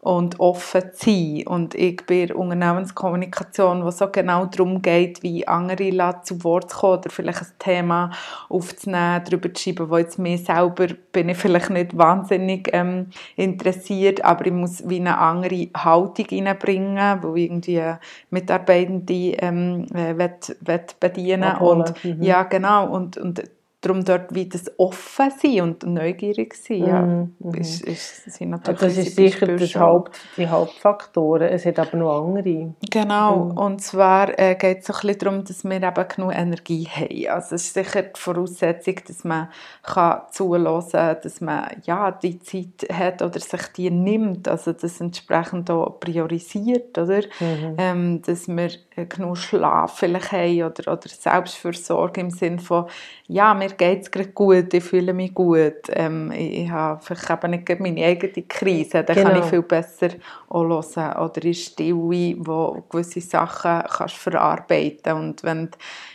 und 0.00 0.38
offen 0.38 0.82
zu 0.92 1.10
sein. 1.10 1.46
Und 1.46 1.74
ich 1.74 2.04
bin 2.06 2.32
Unternehmenskommunikation, 2.32 3.84
wo 3.84 3.90
so 3.90 4.08
genau 4.08 4.46
darum 4.46 4.80
geht, 4.80 5.22
wie 5.22 5.46
andere 5.46 6.20
zu 6.22 6.42
Wort 6.44 6.72
kommen 6.72 6.98
oder 6.98 7.10
vielleicht 7.10 7.42
ein 7.42 7.48
Thema 7.58 8.10
aufzunehmen, 8.48 9.22
darüber 9.24 9.52
zu 9.52 9.62
schreiben, 9.62 9.90
wo 9.90 9.96
jetzt 9.96 10.18
mir 10.18 10.38
selber 10.38 10.86
bin 11.12 11.28
ich 11.28 11.36
vielleicht 11.36 11.70
nicht 11.70 11.98
wahnsinnig 11.98 12.68
ähm, 12.72 13.08
interessiert, 13.36 14.24
aber 14.24 14.46
ich 14.46 14.52
muss 14.52 14.88
wie 14.88 15.00
eine 15.00 15.18
andere 15.18 15.68
Haltung 15.76 16.26
reinbringen, 16.30 17.22
wo 17.22 17.34
irgendwie 17.34 17.82
Mitarbeitende 18.30 19.36
ähm, 19.40 19.86
äh, 19.92 20.16
will, 20.16 20.34
will 20.60 20.80
bedienen 21.00 21.42
Abholen. 21.42 21.80
und 21.80 22.04
mhm. 22.04 22.22
ja 22.22 22.44
genau 22.44 22.88
und, 22.88 23.16
und 23.16 23.42
darum 23.80 24.04
dort 24.04 24.34
wie 24.34 24.48
das 24.48 24.72
offen 24.76 25.30
sein 25.40 25.60
und 25.60 25.84
neugierig 25.84 26.54
sein, 26.54 26.84
ja, 26.84 27.02
mm 27.02 27.34
-hmm. 27.40 27.60
ist, 27.60 27.82
ist, 27.82 28.24
sind 28.24 28.50
natürlich 28.50 28.80
Das 28.80 28.96
ist 28.96 29.14
sicher 29.14 29.46
das 29.46 29.76
Haupt, 29.76 30.18
die 30.36 30.48
Hauptfaktoren, 30.48 31.48
es 31.48 31.64
hat 31.64 31.78
aber 31.78 31.96
noch 31.96 32.24
andere. 32.24 32.74
Genau, 32.90 33.36
mm. 33.36 33.58
und 33.58 33.80
zwar 33.80 34.36
äh, 34.36 34.56
geht 34.56 34.80
es 34.80 34.90
ein 34.90 34.96
bisschen 35.00 35.18
darum, 35.18 35.44
dass 35.44 35.62
wir 35.62 35.76
eben 35.76 36.08
genug 36.08 36.34
Energie 36.34 36.88
haben. 36.88 37.28
Also 37.28 37.54
es 37.54 37.66
ist 37.66 37.74
sicher 37.74 38.02
die 38.02 38.18
Voraussetzung, 38.20 38.96
dass 39.06 39.22
man 39.22 39.48
kann 39.84 40.22
zulassen 40.32 40.98
kann, 40.98 41.16
dass 41.22 41.40
man 41.40 41.68
ja, 41.84 42.10
die 42.10 42.40
Zeit 42.40 42.88
hat 42.92 43.22
oder 43.22 43.38
sich 43.38 43.62
die 43.76 43.90
nimmt, 43.90 44.48
also 44.48 44.72
das 44.72 45.00
entsprechend 45.00 45.70
auch 45.70 46.00
priorisiert, 46.00 46.98
oder? 46.98 47.20
-hmm. 47.20 47.74
Ähm, 47.78 48.22
dass 48.22 48.48
wir 48.48 48.70
genug 49.06 49.36
Schlaf 49.36 49.98
vielleicht 49.98 50.32
haben 50.32 50.62
oder, 50.64 50.92
oder 50.92 51.08
Selbstfürsorge 51.08 52.20
im 52.20 52.30
Sinne 52.30 52.58
von, 52.58 52.86
ja, 53.26 53.54
mir 53.68 53.76
geht 53.76 54.02
es 54.02 54.10
gerade 54.10 54.28
gut, 54.30 54.72
ich 54.72 54.84
fühle 54.84 55.12
mich 55.12 55.34
gut, 55.34 55.88
ähm, 55.90 56.32
ich, 56.32 56.64
ich 56.64 56.70
habe 56.70 57.00
vielleicht 57.02 57.30
eben 57.30 57.50
nicht 57.50 57.80
meine 57.80 58.04
eigene 58.04 58.46
Krise, 58.46 59.04
dann 59.04 59.16
genau. 59.16 59.28
kann 59.28 59.36
ich 59.36 59.50
genau. 59.50 59.50
viel 59.50 59.62
besser 59.62 60.08
auch 60.48 60.64
hören 60.64 61.16
oder 61.16 61.44
in 61.44 61.54
Stille, 61.54 62.36
wo 62.38 62.84
gewisse 62.88 63.20
Sachen 63.20 63.82
kannst 63.88 64.16
verarbeiten 64.16 65.12
und 65.14 65.44
wenn, 65.44 65.70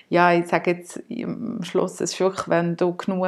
ja, 0.09 0.33
ich 0.33 0.47
sage 0.47 0.71
jetzt 0.71 1.01
am 1.09 1.63
Schluss, 1.63 1.93
es 2.01 2.13
ist 2.13 2.19
wirklich, 2.19 2.47
wenn 2.47 2.75
du 2.75 2.95
genug 2.95 3.27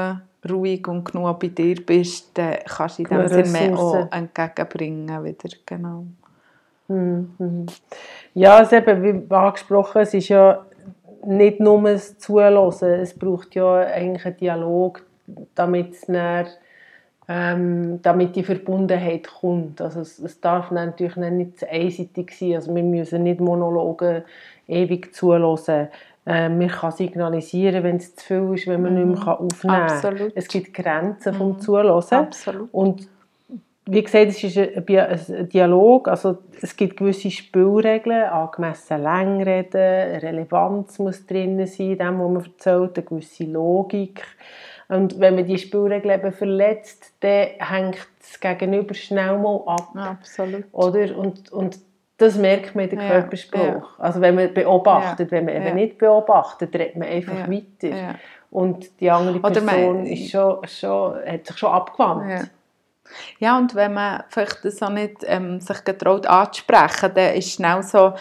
ruhig 0.49 0.87
und 0.87 1.05
genug 1.11 1.39
bei 1.39 1.47
dir 1.47 1.83
bist, 1.85 2.37
dann 2.37 2.57
kannst 2.65 2.99
du 2.99 3.03
in 3.03 3.09
dem 3.09 3.27
Sinne 3.27 3.49
mehr 3.49 3.79
auch 3.79 4.11
entgegenbringen 4.11 5.23
wieder, 5.23 5.49
genau. 5.65 6.05
Mhm. 6.87 7.65
Ja, 8.35 8.61
es 8.61 8.71
eben, 8.71 9.29
wie 9.29 9.33
angesprochen, 9.33 10.01
es 10.01 10.13
ist 10.13 10.29
ja 10.29 10.65
nicht 11.25 11.59
nur 11.59 11.81
das 11.83 12.17
Zuhören, 12.17 13.01
es 13.01 13.17
braucht 13.17 13.55
ja 13.55 13.75
eigentlich 13.75 14.25
einen 14.25 14.37
Dialog, 14.37 15.03
damit 15.55 15.93
es 15.93 16.01
dann 16.01 16.47
ähm, 17.27 18.01
damit 18.01 18.35
die 18.35 18.43
Verbundenheit 18.43 19.27
kommt. 19.27 19.81
Also 19.81 20.01
es, 20.01 20.19
es 20.19 20.39
darf 20.41 20.71
natürlich 20.71 21.15
nicht 21.15 21.67
einseitig 21.67 22.37
sein. 22.37 22.55
Also 22.55 22.75
wir 22.75 22.83
müssen 22.83 23.23
nicht 23.23 23.39
Monologe 23.39 24.25
ewig 24.67 25.13
zulassen. 25.15 25.87
Ähm, 26.27 26.57
man 26.57 26.69
kann 26.69 26.91
signalisieren, 26.91 27.83
wenn 27.83 27.97
es 27.97 28.15
zu 28.15 28.25
viel 28.25 28.53
ist, 28.53 28.67
wenn 28.67 28.81
man 28.81 28.93
mhm. 28.93 29.09
nicht 29.09 29.25
mehr 29.25 29.39
aufnehmen 29.39 29.87
kann. 29.87 29.89
Absolut. 29.89 30.31
Es 30.35 30.47
gibt 30.47 30.73
Grenzen 30.73 31.33
mhm. 31.33 31.37
vom 31.37 31.59
Zulassen. 31.59 32.15
Absolut. 32.15 32.69
Und 32.71 33.07
wie 33.87 34.03
gesagt, 34.03 34.27
es 34.27 34.43
ist 34.43 34.57
ein 34.57 35.49
Dialog, 35.49 36.07
also 36.07 36.39
es 36.59 36.75
gibt 36.75 36.97
gewisse 36.97 37.29
Spielregeln, 37.29 38.23
angemessen 38.23 39.03
Längreden, 39.03 40.19
Relevanz 40.19 40.97
muss 40.97 41.25
drin 41.25 41.65
sein, 41.67 41.91
in 41.91 41.97
dem, 41.97 42.19
was 42.19 42.31
man 42.31 42.43
erzählt, 42.43 42.97
eine 42.97 43.05
gewisse 43.05 43.43
Logik. 43.43 44.23
Und 44.87 45.19
wenn 45.19 45.35
man 45.35 45.45
die 45.45 45.57
Spielregeln 45.57 46.19
eben 46.19 46.31
verletzt, 46.31 47.13
dann 47.19 47.47
hängt 47.59 48.07
das 48.19 48.39
Gegenüber 48.39 48.93
schnell 48.95 49.37
mal 49.37 49.61
ab. 49.67 49.89
Absolut. 49.95 50.63
Oder? 50.71 51.15
Und, 51.17 51.51
und 51.51 51.79
das 52.17 52.37
merkt 52.37 52.75
man 52.75 52.85
in 52.85 52.97
den 52.97 53.07
Körperspruch. 53.07 53.59
Ja. 53.59 53.83
Also 53.99 54.21
wenn 54.21 54.35
man 54.35 54.53
beobachtet, 54.53 55.31
ja. 55.31 55.37
wenn 55.37 55.45
man 55.45 55.55
eben 55.55 55.75
nicht 55.75 55.97
beobachtet, 55.97 56.73
redet 56.73 56.95
man 56.95 57.07
einfach 57.07 57.49
weiter. 57.49 58.15
Und 58.49 58.99
die 58.99 59.11
andere 59.11 59.39
Person 59.39 59.65
man, 59.65 60.05
ist 60.05 60.31
schon, 60.31 60.65
schon, 60.67 61.15
hat 61.25 61.45
sich 61.45 61.57
schon 61.57 61.71
abgewandt. 61.71 62.49
Ja, 63.39 63.57
und 63.57 63.75
wenn 63.75 63.93
man 63.93 64.23
vielleicht 64.29 64.63
das 64.65 64.81
auch 64.81 64.89
nicht 64.89 65.17
ähm, 65.23 65.59
sich 65.59 65.83
getraut 65.83 66.25
anzusprechen, 66.27 67.11
dann 67.13 67.35
ist 67.35 67.53
schnell 67.53 67.83
so, 67.83 68.13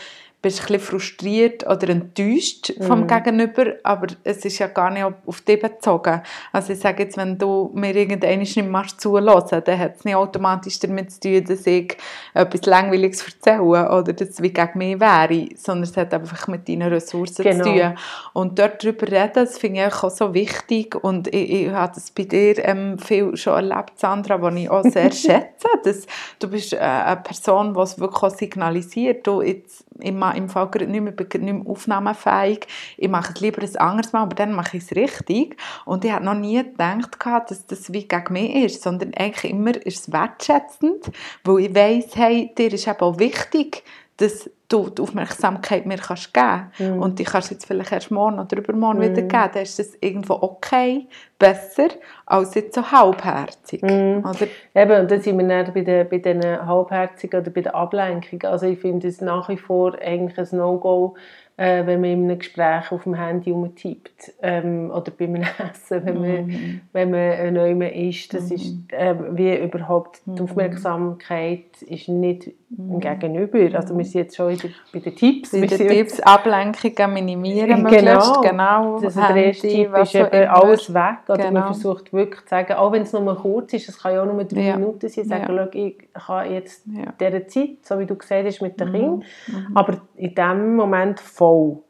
bist 0.45 0.61
ein 0.61 0.67
bisschen 0.67 0.81
frustriert 0.81 1.67
oder 1.67 1.89
enttäuscht 1.89 2.75
vom 2.83 3.01
mhm. 3.01 3.07
Gegenüber, 3.07 3.77
aber 3.83 4.09
es 4.25 4.45
ist 4.45 4.59
ja 4.59 4.67
gar 4.67 4.91
nicht 4.91 5.07
auf 5.27 5.41
dich 5.41 5.59
bezogen. 5.59 6.21
Also 6.53 6.75
ich 6.75 6.81
sage 6.81 7.05
jetzt, 7.05 7.17
wenn 7.17 7.39
du 7.39 7.71
mir 7.73 7.97
irgendeinen 7.97 8.41
nicht 8.41 8.57
mehr 8.57 8.85
zulassen 8.99 9.63
dann 9.65 9.79
hat 9.79 9.97
es 9.97 10.05
nicht 10.05 10.15
automatisch 10.15 10.79
damit 10.81 11.13
zu 11.13 11.21
tun, 11.21 11.45
dass 11.45 11.67
ich 11.67 11.97
etwas 12.35 12.67
Langweiliges 12.67 13.25
erzähle 13.25 13.63
oder 13.63 14.13
dass 14.13 14.29
es 14.29 14.43
wie 14.43 14.53
gegen 14.53 14.79
mich 14.79 15.01
wäre, 15.01 15.49
sondern 15.57 15.85
es 15.85 15.97
hat 15.97 16.13
einfach 16.13 16.47
mit 16.49 16.69
deinen 16.69 16.93
Ressourcen 16.93 17.43
genau. 17.43 17.65
zu 17.65 17.71
tun. 17.71 17.95
Und 18.35 18.59
dort 18.59 18.85
darüber 18.85 19.11
reden, 19.11 19.33
das 19.35 19.57
finde 19.57 19.87
ich 19.87 19.95
auch 19.95 20.11
so 20.11 20.35
wichtig 20.35 20.95
und 20.95 21.29
ich, 21.29 21.51
ich 21.51 21.71
habe 21.71 21.95
das 21.95 22.11
bei 22.11 22.25
dir 22.25 22.63
ähm, 22.69 22.99
viel 22.99 23.35
schon 23.39 23.55
erlebt, 23.55 23.99
Sandra, 23.99 24.43
was 24.43 24.55
ich 24.57 24.69
auch 24.69 24.83
sehr 24.83 25.11
schätze, 25.13 25.69
dass 25.85 26.07
du 26.39 26.49
bist 26.49 26.75
äh, 26.75 26.79
eine 26.81 27.17
Person, 27.17 27.73
die 27.73 27.81
es 27.81 27.99
wirklich 27.99 28.33
signalisiert, 28.33 29.27
du 29.27 29.41
jetzt 29.41 29.87
immer 30.35 30.45
im 30.45 30.49
Fall 30.49 30.69
nicht 30.87 30.89
mehr, 30.89 31.13
nicht 31.13 31.39
mehr 31.41 31.67
aufnahmefähig. 31.67 32.67
Ich 32.97 33.09
mache 33.09 33.33
es 33.35 33.41
lieber 33.41 33.63
ein 33.63 33.77
anderes 33.77 34.13
Mal, 34.13 34.23
aber 34.23 34.35
dann 34.35 34.53
mache 34.53 34.77
ich 34.77 34.85
es 34.85 34.97
richtig. 34.97 35.57
Und 35.85 36.05
ich 36.05 36.13
habe 36.13 36.25
noch 36.25 36.35
nie 36.35 36.63
gedacht, 36.63 37.19
dass 37.49 37.67
das 37.67 37.93
wie 37.93 38.07
gegen 38.07 38.33
mich 38.33 38.55
ist, 38.55 38.83
sondern 38.83 39.13
eigentlich 39.15 39.51
immer 39.51 39.75
ist 39.75 40.09
es 40.09 40.13
wertschätzend, 40.13 41.11
weil 41.45 41.61
ich 41.61 41.75
weiss, 41.75 42.17
hey, 42.17 42.53
dir 42.57 42.73
ist 42.73 42.87
eben 42.87 43.01
auch 43.01 43.19
wichtig, 43.19 43.85
dass 44.17 44.49
du 44.69 44.89
die 44.91 45.03
Aufmerksamkeit 45.03 45.87
mir 45.87 45.97
kannst 45.97 46.33
geben 46.33 46.71
kannst. 46.73 46.81
Mm. 46.81 47.03
Und 47.03 47.19
die 47.19 47.25
kannst 47.25 47.51
du 47.51 47.55
jetzt 47.55 47.67
vielleicht 47.67 47.93
erst 47.93 48.11
morgen 48.11 48.39
oder 48.39 48.57
übermorgen 48.57 49.01
mm. 49.01 49.03
wieder 49.03 49.23
geben. 49.23 49.51
Dann 49.53 49.63
ist 49.63 49.79
das 49.79 49.95
irgendwo 50.01 50.35
okay, 50.35 51.07
besser, 51.39 51.89
als 52.27 52.55
jetzt 52.55 52.75
so 52.75 52.91
halbherzig. 52.91 53.83
Mm. 53.83 54.19
Oder? 54.19 54.47
Eben, 54.75 55.01
und 55.03 55.11
dann 55.11 55.21
sind 55.21 55.39
wir 55.39 55.47
dann 55.47 55.75
bei 55.75 55.81
den, 55.81 56.09
bei 56.09 56.19
den 56.19 56.43
halbherzigen 56.43 57.41
oder 57.41 57.51
bei 57.51 57.61
den 57.63 57.75
Ablenkungen. 57.75 58.47
Also 58.47 58.67
ich 58.67 58.79
finde 58.79 59.09
es 59.09 59.21
nach 59.21 59.49
wie 59.49 59.59
vor 59.59 59.97
eigentlich 60.01 60.39
ein 60.39 60.59
No-Go, 60.59 61.17
äh, 61.57 61.87
wenn 61.87 62.01
man 62.01 62.11
in 62.11 62.25
einem 62.25 62.39
Gespräch 62.39 62.91
auf 62.91 63.05
dem 63.05 63.15
Handy 63.15 63.53
rumtippt 63.53 64.33
ähm, 64.43 64.91
oder 64.91 65.13
beim 65.13 65.37
Essen, 65.37 66.05
wenn 66.05 66.21
man, 66.21 66.47
mhm. 66.47 66.81
wenn 66.93 67.11
man 67.11 67.55
neu 67.55 67.87
ist. 67.87 68.35
Das 68.35 68.51
mhm. 68.51 68.57
ist 68.57 68.93
äh, 68.93 69.15
wie 69.31 69.57
überhaupt 69.57 70.21
die 70.27 70.31
mhm. 70.31 70.41
Aufmerksamkeit 70.41 71.83
ist 71.83 72.09
nicht 72.09 72.51
mhm. 72.71 72.99
Gegenüber. 72.99 73.79
Also 73.79 73.97
wir 73.97 74.05
sind 74.05 74.23
jetzt 74.23 74.37
schon 74.37 74.57
bei 74.93 74.99
den 74.99 75.15
Tipps. 75.15 75.53
Bei 75.53 75.67
den 75.67 75.89
Tipps, 75.89 76.19
Ablenkungen 76.21 77.13
minimieren 77.13 77.85
genau, 77.89 78.41
genau. 78.41 79.01
Das 79.01 79.15
Handy, 79.15 79.35
der 79.35 79.47
erste 79.47 79.69
Tipp 79.69 79.97
ist 79.97 80.15
eben 80.17 80.49
alles 80.49 80.93
weg. 80.93 81.19
Oder 81.29 81.37
genau. 81.37 81.53
man 81.53 81.63
versucht 81.67 82.13
wirklich 82.13 82.43
zu 82.43 82.49
sagen, 82.49 82.73
auch 82.73 82.91
wenn 82.91 83.03
es 83.03 83.13
nur 83.13 83.37
kurz 83.37 83.73
ist, 83.75 83.89
es 83.89 84.03
kann 84.03 84.13
ja 84.13 84.23
auch 84.23 84.27
nur 84.27 84.43
drei 84.43 84.61
ja. 84.61 84.77
Minuten 84.77 85.09
sein, 85.09 85.25
sagen, 85.25 85.55
ja. 85.55 85.69
ich 85.73 85.99
kann 86.15 86.53
jetzt 86.53 86.85
ja. 86.87 87.13
dieser 87.21 87.47
Zeit, 87.47 87.77
so 87.83 87.97
wie 88.01 88.07
du 88.07 88.17
gesagt 88.17 88.45
hast, 88.45 88.61
mit 88.61 88.81
den 88.81 88.89
mhm. 88.89 88.93
Kindern, 88.93 89.25
mhm. 89.47 89.77
aber 89.77 90.01
in 90.17 90.35
dem 90.35 90.75
Moment 90.75 91.21
voll. 91.21 91.44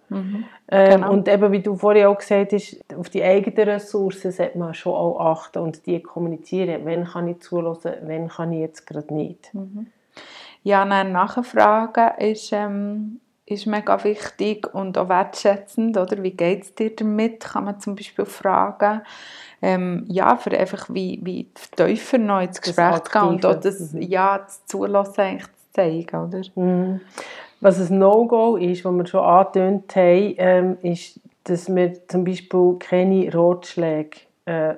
Mhm. 0.09 0.45
Ähm, 0.69 0.91
genau. 0.91 1.13
Und 1.13 1.29
eben, 1.29 1.53
wie 1.53 1.61
du 1.61 1.77
vorhin 1.77 2.07
auch 2.07 2.19
gesagt 2.19 2.53
hast, 2.53 2.77
auf 2.97 3.11
die 3.11 3.23
eigenen 3.23 3.69
Ressourcen 3.69 4.33
sollte 4.33 4.59
man 4.59 4.75
schon 4.75 4.95
auch 4.95 5.21
achten 5.21 5.59
und 5.59 5.87
die 5.87 6.03
kommunizieren. 6.03 6.83
Wann 6.85 7.05
kann 7.05 7.29
ich 7.29 7.41
zulassen, 7.41 7.93
wann 8.03 8.29
kann 8.29 8.53
ich 8.53 8.61
jetzt 8.61 8.87
gerade 8.87 9.13
nicht. 9.13 9.53
Mhm. 9.53 9.89
Ja, 10.63 10.85
nein, 10.85 11.13
Nachfragen 11.13 12.19
ist, 12.19 12.53
ähm, 12.53 13.21
ist 13.47 13.67
mega 13.67 14.03
wichtig 14.03 14.73
und 14.73 14.97
auch 14.97 15.11
wertschätzend. 15.11 15.97
Oder? 15.99 16.23
Wie 16.23 16.31
geht 16.31 16.63
es 16.63 16.75
dir 16.75 16.97
damit? 16.97 17.41
Kann 17.41 17.65
man 17.65 17.81
zum 17.81 17.95
Beispiel 17.95 18.25
fragen. 18.25 19.03
Ähm, 19.61 20.07
ja, 20.09 20.37
für 20.37 20.59
einfach 20.59 20.89
wie, 20.91 21.21
wie 21.23 21.51
tiefer 21.77 22.19
noch 22.19 22.41
ins 22.41 22.61
Gespräch 22.61 23.05
gehen 23.05 23.23
und 23.23 23.47
auch 23.47 23.61
das, 23.61 23.93
mhm. 23.93 24.03
ja, 24.03 24.39
das 24.39 24.65
Zulassen 24.67 25.21
eigentlich 25.21 25.47
zu 25.47 25.73
zeigen. 25.73 26.17
Oder? 26.17 26.43
Mhm. 26.55 27.01
Was 27.65 27.81
ein 27.81 27.99
No-Go 27.99 28.59
ist, 28.59 28.85
was 28.85 28.93
wir 28.93 29.07
schon 29.07 29.25
angetönt 29.25 29.97
haben, 29.97 30.35
ähm, 30.37 30.77
ist, 30.83 31.19
dass 31.45 31.75
wir 31.75 32.07
zum 32.09 32.25
Beispiel 32.25 32.77
keine 32.79 33.33
Ratschläge 33.33 34.19
äh, 34.45 34.75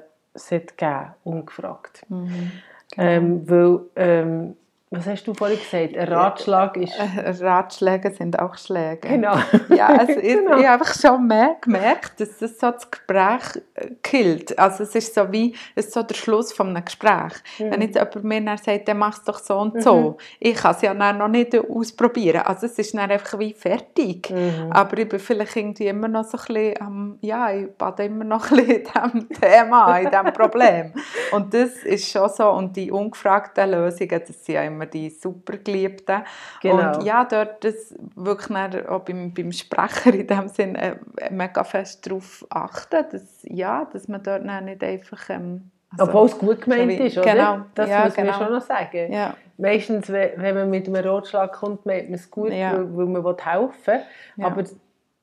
geben 0.76 1.14
ungefragt. 1.24 2.02
Mhm. 2.08 2.52
Genau. 2.94 3.08
Ähm, 3.08 3.50
weil 3.50 3.80
ähm, 3.96 4.56
was 4.96 5.06
hast 5.06 5.24
du 5.24 5.34
vorhin 5.34 5.58
gesagt? 5.58 5.96
Ein 5.96 6.08
Ratschlag 6.12 6.76
ist... 6.76 6.94
Äh, 6.98 7.44
Ratschläge 7.44 8.10
sind 8.12 8.38
auch 8.38 8.56
Schläge. 8.56 9.08
Genau. 9.08 9.36
Ja, 9.74 9.88
also 9.88 10.20
genau. 10.20 10.20
ich, 10.56 10.60
ich 10.60 10.66
habe 10.66 10.68
einfach 10.68 10.94
schon 10.94 11.26
mehr 11.26 11.56
gemerkt, 11.60 12.20
dass 12.20 12.38
das 12.38 12.58
so 12.58 12.70
das 12.70 12.90
Gespräch 12.90 13.62
äh, 13.74 13.90
killt. 14.02 14.58
Also 14.58 14.84
es 14.84 14.94
ist 14.94 15.14
so 15.14 15.30
wie, 15.32 15.54
es 15.74 15.92
so 15.92 16.02
der 16.02 16.14
Schluss 16.14 16.52
von 16.52 16.68
einem 16.68 16.84
Gespräch. 16.84 17.34
Mhm. 17.58 17.70
Wenn 17.70 17.82
jetzt 17.82 17.94
jemand 17.94 18.24
mir 18.24 18.40
dann 18.40 18.58
sagt, 18.58 18.88
dann 18.88 18.98
mach 18.98 19.18
es 19.18 19.24
doch 19.24 19.38
so 19.38 19.58
und 19.58 19.74
mhm. 19.74 19.80
so. 19.80 20.16
Ich 20.40 20.56
kann 20.56 20.74
es 20.74 20.82
ja 20.82 20.94
dann 20.94 21.18
noch 21.18 21.28
nicht 21.28 21.56
ausprobieren. 21.56 22.42
Also 22.42 22.66
es 22.66 22.78
ist 22.78 22.94
dann 22.94 23.10
einfach 23.10 23.38
wie 23.38 23.52
fertig. 23.52 24.30
Mhm. 24.30 24.72
Aber 24.72 24.98
ich 24.98 25.08
bin 25.08 25.18
vielleicht 25.18 25.56
irgendwie 25.56 25.86
immer 25.86 26.08
noch 26.08 26.24
so 26.24 26.38
ein 26.38 26.54
bisschen, 26.54 26.86
um, 26.86 27.18
ja, 27.20 27.50
ich 27.52 27.68
bade 27.76 28.04
immer 28.04 28.24
noch 28.24 28.50
ein 28.50 28.56
bisschen 28.56 28.76
in 28.76 28.84
diesem 28.84 29.28
Thema, 29.40 29.98
in 29.98 30.10
diesem 30.10 30.32
Problem. 30.32 30.92
Und 31.32 31.52
das 31.52 31.70
ist 31.84 32.10
schon 32.10 32.28
so. 32.28 32.50
Und 32.50 32.76
die 32.76 32.90
ungefragten 32.90 33.70
Lösungen, 33.70 34.22
das 34.26 34.44
sind 34.44 34.54
ja 34.54 34.62
immer 34.62 34.85
immer 34.86 34.90
die 34.90 35.10
Supergeliebten. 35.10 36.22
Genau. 36.62 36.96
Und 36.96 37.04
ja, 37.04 37.24
dort 37.24 37.64
das 37.64 37.94
wirklich 38.14 38.88
auch 38.88 39.00
beim, 39.00 39.32
beim 39.34 39.52
Sprecher 39.52 40.14
in 40.14 40.26
dem 40.26 40.48
Sinn 40.48 40.74
äh, 40.74 40.96
mega 41.30 41.64
fest 41.64 42.06
darauf 42.06 42.46
achten, 42.50 43.04
dass, 43.10 43.42
ja, 43.42 43.86
dass 43.92 44.08
man 44.08 44.22
dort 44.22 44.44
nicht 44.44 44.82
einfach... 44.82 45.30
Ähm, 45.30 45.70
also, 45.90 46.04
Obwohl 46.04 46.26
es 46.26 46.38
gut 46.38 46.60
gemeint 46.62 46.88
wie, 46.88 47.06
ist, 47.06 47.16
oder? 47.16 47.32
Genau. 47.32 47.60
Das 47.74 47.88
ja, 47.88 48.04
muss 48.04 48.14
genau. 48.14 48.30
man 48.32 48.40
schon 48.40 48.52
noch 48.52 48.62
sagen. 48.62 49.12
Ja. 49.12 49.34
Meistens, 49.56 50.08
wenn 50.10 50.54
man 50.54 50.68
mit 50.68 50.88
einem 50.88 51.08
Rotschlag 51.08 51.52
kommt, 51.52 51.86
meint 51.86 52.10
man 52.10 52.14
es 52.14 52.30
gut, 52.30 52.52
ja. 52.52 52.72
weil, 52.72 52.96
weil, 52.96 53.06
man 53.06 53.36
helfen 53.38 53.72
will. 53.86 54.00
Ja. 54.36 54.46
Aber 54.46 54.64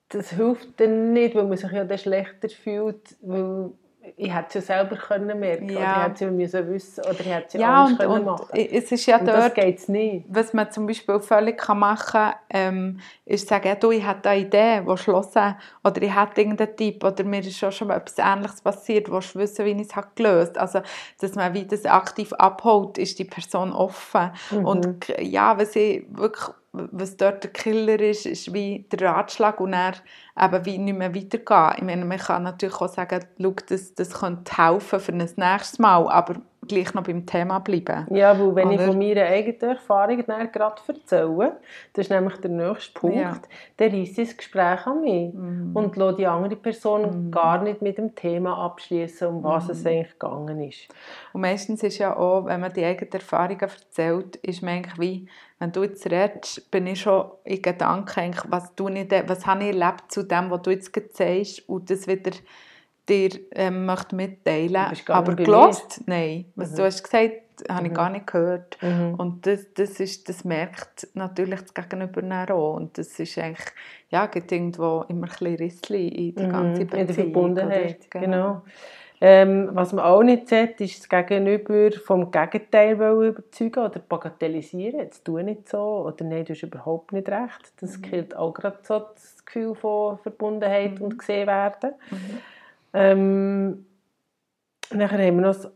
das 0.10 0.30
hilft 0.30 0.80
dann 0.80 1.12
nicht, 1.14 1.36
weil 1.36 1.44
man 1.44 1.58
sich 1.58 1.72
ja 1.72 1.84
dann 1.84 1.98
schlechter 1.98 2.50
fühlt, 2.50 3.16
weil 3.22 3.72
ich 4.18 4.34
hätte 4.34 4.60
es 4.60 4.68
ja 4.68 4.78
selber 4.78 4.98
können 4.98 5.40
merken 5.40 5.70
ja. 5.70 5.78
oder 5.78 5.86
ich 5.86 6.04
hätte 6.04 6.14
es 6.14 6.20
ja 6.20 6.32
müssen 6.32 6.70
wissen 6.70 7.02
oder 7.06 7.20
ich 7.20 7.26
hätte 7.26 7.48
es 7.48 7.54
ja, 7.54 7.60
ja 7.60 7.84
anders 7.84 7.92
und, 7.92 7.98
können 8.00 8.12
und 8.12 8.26
machen. 8.26 8.48
Es 8.54 8.92
ist 8.92 9.06
ja 9.06 9.18
und 9.18 9.28
dort, 9.28 9.58
das 9.58 9.88
nicht. 9.88 10.26
Was 10.28 10.54
man 10.54 10.72
zum 10.72 10.88
Beispiel 10.88 11.20
völlig 11.20 11.58
kann 11.58 11.80
machen 11.80 12.12
kann, 12.12 12.34
ähm, 12.50 13.00
ist 13.26 13.48
sagen, 13.48 13.68
ja, 13.68 13.76
du, 13.76 13.92
ich 13.92 14.04
habe 14.04 14.30
eine 14.30 14.42
Idee, 14.42 14.82
die 14.88 14.98
schlossen 14.98 15.56
oder 15.84 16.02
ich 16.02 16.14
habe 16.14 16.32
irgendeinen 16.36 16.76
Tipp 16.76 17.04
oder 17.04 17.24
mir 17.24 17.40
ist 17.40 17.58
schon, 17.58 17.72
schon 17.72 17.90
etwas 17.92 18.18
Ähnliches 18.18 18.62
passiert, 18.62 19.10
wo 19.10 19.20
ich 19.20 19.36
wissen, 19.36 19.66
wie 19.66 19.72
ich 19.72 19.88
es 19.88 19.96
habe 19.96 20.08
gelöst 20.16 20.58
Also, 20.58 20.82
dass 21.22 21.36
man 21.36 21.54
wie 21.54 21.66
das 21.66 21.86
aktiv 21.86 22.34
abholt, 22.34 22.98
ist 22.98 23.18
die 23.20 23.26
Person 23.26 23.72
offen. 23.72 24.32
Mhm. 24.52 24.66
Und 24.66 25.08
ja, 25.20 25.58
was 25.58 25.76
ich 25.78 26.06
wirklich 26.10 26.54
was 26.74 27.18
dort 27.18 27.44
der 27.44 27.52
Killer 27.52 28.00
ist, 28.00 28.26
ist 28.26 28.52
wie 28.54 28.86
der 28.92 29.10
Ratschlag 29.10 29.60
und 29.60 29.74
er 29.74 29.94
eben 30.40 30.66
wie 30.66 30.78
nicht 30.80 30.98
mehr 30.98 31.14
weitergehen. 31.14 31.74
Ich 31.78 31.84
meine, 31.84 32.06
man 32.06 32.18
kann 32.18 32.44
natürlich 32.44 32.76
auch 32.82 32.92
sagen, 32.92 33.24
schau, 33.40 33.54
das, 33.68 33.94
das 33.94 34.12
könnte 34.12 34.58
helfen 34.58 35.00
für 35.00 35.12
ein 35.12 35.18
nächstes 35.18 35.78
Mal, 35.78 36.10
aber 36.10 36.42
gleich 36.68 36.94
noch 36.94 37.04
beim 37.04 37.26
Thema 37.26 37.60
bleiben. 37.60 38.08
Ja, 38.14 38.38
weil 38.40 38.56
wenn 38.56 38.68
Oder? 38.70 38.76
ich 38.76 38.82
von 38.82 38.98
meiner 38.98 39.24
eigenen 39.24 39.72
Erfahrung 39.72 40.24
gerade 40.26 40.82
erzähle, 40.88 41.58
das 41.94 42.06
ist 42.06 42.10
nämlich 42.10 42.38
der 42.38 42.52
nächste 42.52 42.94
Punkt, 42.94 43.18
ja. 43.18 43.38
dann 43.78 43.92
reißt 43.92 44.18
das 44.18 44.38
Gespräch 44.38 44.86
an 44.86 45.02
mich 45.02 45.34
mhm. 45.34 45.72
und 45.74 45.96
lässt 45.96 46.20
die 46.20 46.28
andere 46.28 46.56
Person 46.56 47.02
mhm. 47.28 47.32
gar 47.32 47.62
nicht 47.62 47.82
mit 47.82 47.98
dem 47.98 48.16
Thema 48.16 48.58
abschließen, 48.58 49.28
um 49.28 49.44
was 49.44 49.66
mhm. 49.66 49.72
es 49.72 49.86
eigentlich 49.86 50.20
gegangen 50.20 50.62
ist. 50.62 50.88
Und 51.34 51.42
meistens 51.42 51.84
ist 51.84 51.98
ja 51.98 52.16
auch, 52.16 52.46
wenn 52.46 52.62
man 52.62 52.74
die 52.74 52.86
eigenen 52.86 53.14
Erfahrungen 53.14 53.60
erzählt, 53.60 54.36
ist 54.38 54.62
man 54.62 54.76
eigentlich 54.76 55.00
wie, 55.00 55.28
wenn 55.60 55.72
du 55.72 55.84
jetzt 55.84 56.06
redest, 56.10 56.70
bin 56.72 56.88
ich 56.88 57.02
schon 57.02 57.26
in 57.44 57.62
Gedanken, 57.62 58.36
was, 58.50 58.76
du 58.76 58.90
nicht, 58.90 59.12
was 59.28 59.46
habe 59.46 59.64
ich 59.64 59.70
erlebt 59.70 60.12
zu 60.12 60.24
dem, 60.24 60.50
was 60.52 60.62
du 60.62 60.72
jetzt 60.72 60.94
sagst 61.16 61.70
und 61.70 61.90
das 61.90 62.08
wieder 62.08 62.32
dir 63.10 63.32
ähm, 63.52 63.86
möchte 63.86 64.16
mitteilen 64.16 64.86
gar 65.06 65.18
Aber 65.18 65.36
gelost? 65.36 66.02
Nein. 66.06 66.46
Was 66.56 66.72
Mhm. 66.72 66.76
du 66.76 66.84
hast 66.84 67.04
gesagt, 67.04 67.34
habe 67.70 67.86
ich 67.86 67.92
Mhm. 67.92 67.96
gar 67.96 68.10
nicht 68.10 68.28
gehört. 68.28 68.78
Mhm. 68.82 69.16
Und 69.16 69.46
das, 69.46 69.74
das, 69.76 70.00
ist, 70.00 70.28
das 70.30 70.44
merkt 70.44 71.08
natürlich 71.14 71.62
das 71.62 71.74
Gegenüber 71.74 72.54
auch. 72.54 72.76
Und 72.76 72.98
das 72.98 73.20
ist 73.20 73.38
eigentlich, 73.38 73.66
ja, 74.10 74.26
gibt 74.26 74.52
irgendwo 74.52 75.06
immer 75.08 75.28
ein 75.28 75.30
bisschen 75.30 75.56
Rissli 75.56 76.08
in 76.08 76.36
die 76.36 76.44
Mhm, 76.44 76.50
ganze 76.50 76.82
in 76.82 76.88
Beziehung. 76.88 77.08
der 77.08 77.16
Verbundenheit, 77.16 77.98
oder? 78.16 78.20
genau. 78.20 78.62
Ähm, 79.26 79.70
was 79.72 79.94
man 79.94 80.04
auch 80.04 80.22
nicht 80.22 80.50
sieht, 80.50 80.82
ist 80.82 81.00
das 81.00 81.08
Gegenüber 81.28 81.92
vom 82.06 82.30
Gegenteil 82.30 82.94
überzeugen 82.96 83.80
oder 83.86 84.00
bagatellisieren. 84.00 85.00
Jetzt 85.00 85.24
tu 85.24 85.38
nicht 85.38 85.70
so 85.70 86.04
oder 86.06 86.26
nein, 86.26 86.44
du 86.44 86.54
hast 86.54 86.64
überhaupt 86.64 87.14
nicht 87.14 87.30
recht. 87.30 87.72
Das 87.80 88.02
killt 88.02 88.36
auch 88.36 88.54
gerade 88.54 88.80
so 88.84 89.00
das 89.00 89.46
Gefühl 89.46 89.76
von 89.76 90.18
Verbundenheit 90.18 91.00
und 91.00 91.18
gesehen 91.18 91.48
werden. 91.48 91.94
Mhm. 92.12 92.40
Ähm, 92.94 93.86
nachher 94.92 95.26
haben 95.26 95.38
wir 95.38 95.48
noch 95.48 95.56
das 95.56 95.72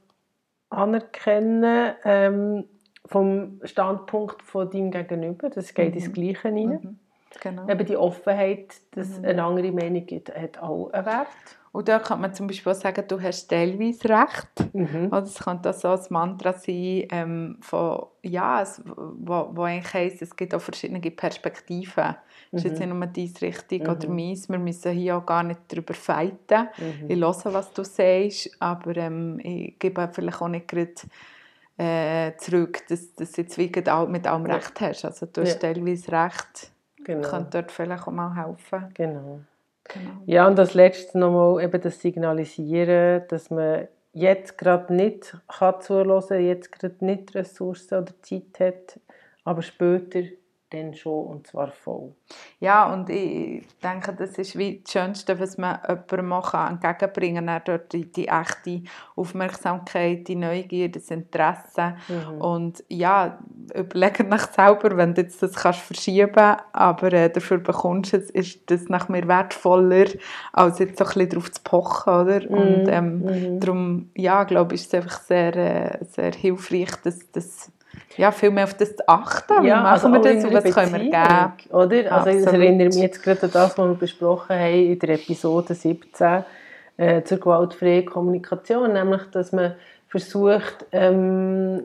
Anerkennen 0.69 1.95
ähm, 2.03 2.65
vom 3.05 3.59
Standpunkt 3.63 4.43
von 4.43 4.69
deinem 4.69 4.91
Gegenüber. 4.91 5.49
Das 5.49 5.73
geht 5.73 5.95
ins 5.95 6.11
Gleiche 6.11 6.45
rein. 6.45 6.53
Mhm. 6.53 6.99
Genau. 7.41 7.67
Eben 7.69 7.85
die 7.85 7.97
Offenheit, 7.97 8.73
dass 8.91 9.19
Mhm. 9.19 9.25
eine 9.25 9.43
andere 9.43 9.71
Meinung 9.71 10.05
gibt, 10.05 10.33
hat 10.35 10.57
auch 10.59 10.89
einen 10.91 11.05
Wert. 11.05 11.27
Und 11.73 11.87
da 11.89 11.99
kann 11.99 12.21
man 12.21 12.33
zum 12.33 12.47
Beispiel 12.47 12.73
sagen, 12.73 13.03
du 13.07 13.21
hast 13.21 13.49
teilweise 13.49 14.09
recht. 14.09 14.73
Mhm. 14.73 15.07
Oder 15.07 15.23
es 15.23 15.37
könnte 15.37 15.71
so 15.73 15.89
ein 15.89 15.99
Mantra 16.09 16.53
sein, 16.53 17.07
ähm, 17.11 17.57
von, 17.61 18.07
ja, 18.23 18.61
es, 18.63 18.81
wo, 18.85 19.49
wo 19.51 19.63
eigentlich 19.63 19.93
heisst, 19.93 20.21
es 20.23 20.35
gibt 20.35 20.55
auch 20.55 20.61
verschiedene 20.61 20.99
Perspektiven. 21.11 22.15
Es 22.51 22.63
ist 22.63 22.69
jetzt 22.71 22.79
nicht 22.79 22.89
nur 22.89 22.99
Richtung 23.41 23.81
oder 23.81 24.07
Mhm. 24.09 24.15
meins. 24.15 24.49
Wir 24.49 24.57
müssen 24.57 24.91
hier 24.93 25.17
auch 25.17 25.25
gar 25.25 25.43
nicht 25.43 25.59
darüber 25.67 25.93
fighten. 25.93 26.69
Mhm. 26.77 27.09
Ich 27.09 27.17
höre, 27.45 27.53
was 27.53 27.71
du 27.73 27.83
sagst, 27.83 28.49
aber 28.59 28.95
ähm, 28.97 29.39
ich 29.43 29.77
gebe 29.77 30.09
vielleicht 30.11 30.41
auch 30.41 30.47
nicht 30.47 30.67
gerade 30.67 30.93
äh, 31.77 32.35
zurück, 32.37 32.87
dass, 32.89 33.13
dass 33.13 33.33
du 33.33 33.41
jetzt 33.41 33.57
mit 33.57 34.25
allem 34.27 34.45
recht 34.47 34.81
hast. 34.81 35.05
Also 35.05 35.27
du 35.27 35.41
hast 35.41 35.61
Ja. 35.61 35.73
teilweise 35.73 36.11
recht. 36.11 36.71
Genau. 37.07 37.27
Könnte 37.27 37.49
dort 37.51 37.71
vielleicht 37.71 38.05
auch 38.05 38.11
mal 38.11 38.35
helfen. 38.35 38.89
genau. 38.93 39.39
Genau. 39.85 40.11
Ja, 40.25 40.45
und 40.45 40.59
als 40.59 40.73
letztes 40.73 41.15
nochmal 41.15 41.63
eben 41.63 41.81
das 41.81 42.01
Signalisieren, 42.01 43.23
dass 43.29 43.49
man 43.49 43.87
jetzt 44.11 44.57
gerade 44.57 44.93
nicht 44.93 45.37
kann 45.47 45.79
zuhören, 45.79 46.45
jetzt 46.45 46.73
gerade 46.73 47.05
nicht 47.05 47.33
Ressourcen 47.33 47.99
oder 47.99 48.11
Zeit 48.21 48.59
hat, 48.59 48.99
aber 49.45 49.61
später 49.61 50.23
dann 50.69 50.93
schon 50.93 51.27
und 51.27 51.47
zwar 51.47 51.71
voll. 51.71 52.13
Ja, 52.59 52.91
und 52.91 53.09
ich 53.09 53.65
denke, 53.83 54.13
das 54.13 54.37
ist 54.37 54.57
wie 54.57 54.81
das 54.83 54.91
Schönste, 54.91 55.39
was 55.39 55.57
man 55.57 55.79
jemandem 55.87 56.33
auch 56.33 56.51
kann 56.51 56.79
entgegenbringen 56.81 57.45
kann. 57.45 57.61
Dort 57.65 57.93
die, 57.93 58.11
die 58.11 58.27
echte 58.27 58.81
Aufmerksamkeit, 59.15 60.27
die 60.27 60.35
Neugier, 60.35 60.89
das 60.89 61.09
Interesse. 61.09 61.95
Mhm. 62.07 62.41
Und 62.41 62.83
ja, 62.89 63.39
überlege 63.73 64.23
nach 64.23 64.51
selber, 64.51 64.97
wenn 64.97 65.13
du 65.13 65.21
jetzt 65.21 65.41
das 65.41 65.53
kannst 65.55 65.79
verschieben 65.79 66.57
aber 66.73 67.13
äh, 67.13 67.29
dafür 67.29 67.57
bekommst 67.59 68.13
du 68.13 68.17
es, 68.17 68.29
ist 68.29 68.69
das 68.69 68.89
nach 68.89 69.09
mir 69.09 69.27
wertvoller, 69.27 70.07
als 70.53 70.79
jetzt 70.79 70.97
so 70.97 71.05
ein 71.05 71.07
bisschen 71.13 71.29
darauf 71.29 71.51
zu 71.51 71.61
pochen, 71.63 72.13
oder? 72.13 72.49
Und 72.51 72.87
ähm, 72.87 73.17
Mhm. 73.17 73.59
darum, 73.59 74.09
ja, 74.15 74.43
glaube 74.43 74.75
ich, 74.75 74.81
ist 74.81 74.93
es 74.93 74.99
einfach 75.01 75.21
sehr, 75.21 75.55
äh, 75.55 76.05
sehr 76.05 76.31
hilfreich, 76.33 76.95
dass, 77.03 77.31
dass, 77.31 77.71
ja, 78.17 78.31
viel 78.31 78.51
mehr 78.51 78.65
auf 78.65 78.73
das 78.73 78.95
zu 78.95 79.07
achten. 79.07 79.63
Wie 79.63 79.69
machen 79.69 80.11
wir 80.11 80.19
auch 80.19 80.23
das 80.23 80.43
und 80.43 80.53
was 80.53 80.63
können 80.75 80.93
wir 80.93 80.99
geben? 80.99 81.73
Oder? 81.73 82.11
Also 82.11 82.29
ich 82.29 82.37
Absolut. 82.37 82.53
erinnere 82.53 82.87
mich 82.87 82.97
jetzt 82.97 83.23
gerade 83.23 83.43
an 83.43 83.51
das, 83.53 83.77
was 83.77 83.87
wir 83.87 83.95
besprochen 83.95 84.55
haben 84.55 84.73
in 84.73 84.99
der 84.99 85.09
Episode 85.09 85.73
17 85.73 86.43
äh, 86.97 87.23
zur 87.23 87.37
gewaltfreien 87.39 88.05
Kommunikation, 88.05 88.93
nämlich, 88.93 89.21
dass 89.31 89.51
man 89.51 89.75
versucht, 90.07 90.85
ähm, 90.91 91.81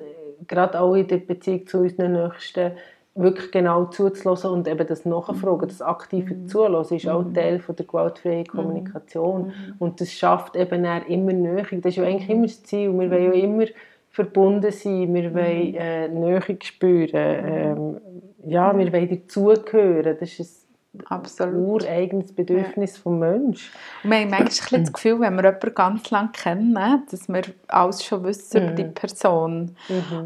gerade 0.49 0.81
auch 0.81 0.95
in 0.95 1.07
der 1.07 1.18
Beziehung 1.18 1.66
zu 1.66 1.79
unseren 1.79 2.12
Nächsten, 2.12 2.73
wirklich 3.14 3.51
genau 3.51 3.85
zuzulassen 3.87 4.51
und 4.51 4.66
eben 4.66 4.87
das 4.87 5.05
Nachfragen, 5.05 5.68
das 5.68 5.83
aktive 5.83 6.47
Zulassen 6.47 6.97
ist 6.97 7.09
auch 7.09 7.25
Teil 7.35 7.59
von 7.59 7.77
der 7.77 7.85
gewaltfreien 7.85 8.47
Kommunikation 8.47 9.53
und 9.79 10.01
das 10.01 10.12
schafft 10.12 10.57
eben 10.57 10.85
immer 10.85 11.33
Nähe. 11.33 11.66
Das 11.73 11.90
ist 11.90 11.97
ja 11.97 12.05
eigentlich 12.05 12.31
immer 12.31 12.47
das 12.47 12.62
Ziel. 12.62 12.90
Wir 12.99 13.11
wollen 13.11 13.25
ja 13.25 13.33
immer 13.33 13.64
verbunden 14.12 14.70
sein, 14.70 15.12
wir 15.14 15.35
wollen 15.35 15.75
äh, 15.75 16.09
Nähe 16.09 16.40
spüren, 16.62 17.11
ähm, 17.14 18.01
ja, 18.44 18.77
wir 18.77 18.92
wollen 18.92 19.09
dazugehören. 19.09 20.16
Das 20.20 20.38
ist 20.38 20.68
ein 20.94 21.07
Absolut. 21.07 21.83
ureigenes 21.83 22.35
Bedürfnis 22.35 22.94
des 22.94 23.05
Menschen. 23.07 23.70
Und 24.05 24.11
wir 24.11 24.18
haben 24.18 24.31
manchmal 24.31 24.81
das 24.83 24.92
Gefühl, 24.92 25.20
wenn 25.20 25.35
wir 25.37 25.44
jemanden 25.44 25.75
ganz 25.75 26.11
lange 26.11 26.31
kennen, 26.33 26.75
dass 27.11 27.29
wir 27.29 27.42
alles 27.68 28.05
schon 28.05 28.25
wissen 28.25 28.62
über 28.62 28.72
die 28.72 28.85
Person 28.85 29.75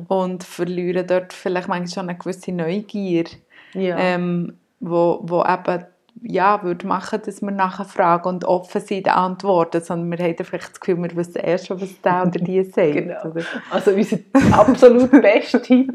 und 0.09 0.43
verlieren 0.43 1.07
dort 1.07 1.33
vielleicht 1.33 1.69
manchmal 1.69 1.89
schon 1.89 2.09
eine 2.09 2.19
gewisse 2.19 2.51
Neugier, 2.51 3.25
Ja. 3.75 3.97
ähm, 3.99 4.55
wo, 4.81 5.21
wo 5.23 5.45
eben 5.45 5.85
ja, 6.23 6.63
würde 6.63 6.87
machen, 6.87 7.21
dass 7.25 7.43
wir 7.43 7.51
nachher 7.51 7.85
fragen 7.85 8.29
und 8.29 8.45
offen 8.45 8.81
sind 8.81 9.09
Antworten, 9.09 9.83
sondern 9.83 10.19
wir 10.19 10.25
haben 10.27 10.45
vielleicht 10.45 10.71
das 10.71 10.81
Gefühl, 10.81 11.03
wir 11.03 11.17
wissen 11.17 11.37
erst 11.37 11.67
schon, 11.67 11.81
was 11.81 12.01
der 12.01 12.23
oder 12.23 12.31
die 12.41 12.63
sagt. 12.65 12.95
Genau. 12.95 13.31
Oder? 13.31 13.43
Also 13.71 13.93
unser 13.93 14.19
absolut 14.53 15.11
bester 15.23 15.63
Tipp, 15.63 15.93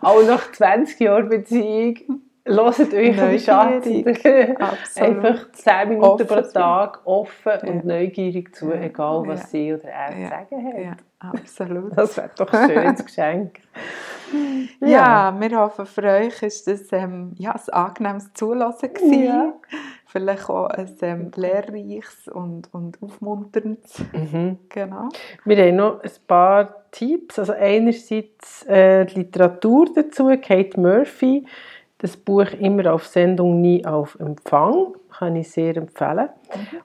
auch 0.00 0.22
nach 0.26 0.52
20 0.52 1.00
Jahren 1.00 1.28
Beziehung, 1.28 1.96
hört 2.46 2.94
euch. 2.94 3.16
Neugierig. 3.46 4.24
Einfach 4.96 5.52
10 5.52 5.88
Minuten 5.88 6.04
Offen 6.04 6.26
pro. 6.26 6.40
Tag 6.42 7.00
offen 7.04 7.52
Ja. 7.62 7.70
und 7.72 7.84
neugierig 7.84 8.54
zu, 8.54 8.72
egal 8.72 9.22
was 9.26 9.42
Ja. 9.42 9.46
sie 9.48 9.74
oder 9.74 9.88
er 9.88 10.18
Ja. 10.18 10.24
zu 10.24 10.30
sagen 10.30 10.66
hat. 10.66 10.78
Ja, 10.78 10.96
absolut. 11.30 11.96
Das 11.96 12.16
wäre 12.16 12.30
doch 12.36 12.52
ein 12.52 12.70
schönes 12.70 13.04
Geschenk. 13.04 13.60
Ja, 14.80 15.34
wir 15.38 15.58
hoffen, 15.60 15.86
für 15.86 16.02
euch 16.02 16.42
ist 16.42 16.66
das 16.66 16.92
ähm, 16.92 17.32
ja, 17.38 17.52
ein 17.52 17.72
angenehmes 17.72 18.32
Zulassen 18.34 18.92
gewesen. 18.92 19.52
Vielleicht 20.06 20.48
auch 20.48 20.66
ein 20.66 20.88
ähm, 21.02 21.30
lehrreiches 21.36 22.28
und, 22.28 22.72
und 22.72 22.98
aufmunterndes. 23.02 24.02
Mhm. 24.12 24.58
Genau. 24.68 25.08
Wir 25.44 25.56
haben 25.66 25.76
noch 25.76 26.00
ein 26.02 26.10
paar 26.26 26.84
Tipps. 26.90 27.38
Also 27.38 27.52
einerseits 27.52 28.64
äh, 28.66 29.04
die 29.06 29.20
Literatur 29.20 29.86
dazu, 29.94 30.28
Kate 30.40 30.80
Murphy, 30.80 31.46
das 32.06 32.16
Buch 32.16 32.46
«Immer 32.58 32.92
auf 32.94 33.06
Sendung, 33.06 33.60
nie 33.60 33.84
auf 33.84 34.18
Empfang», 34.20 34.94
kann 35.18 35.36
ich 35.36 35.50
sehr 35.50 35.76
empfehlen. 35.76 36.28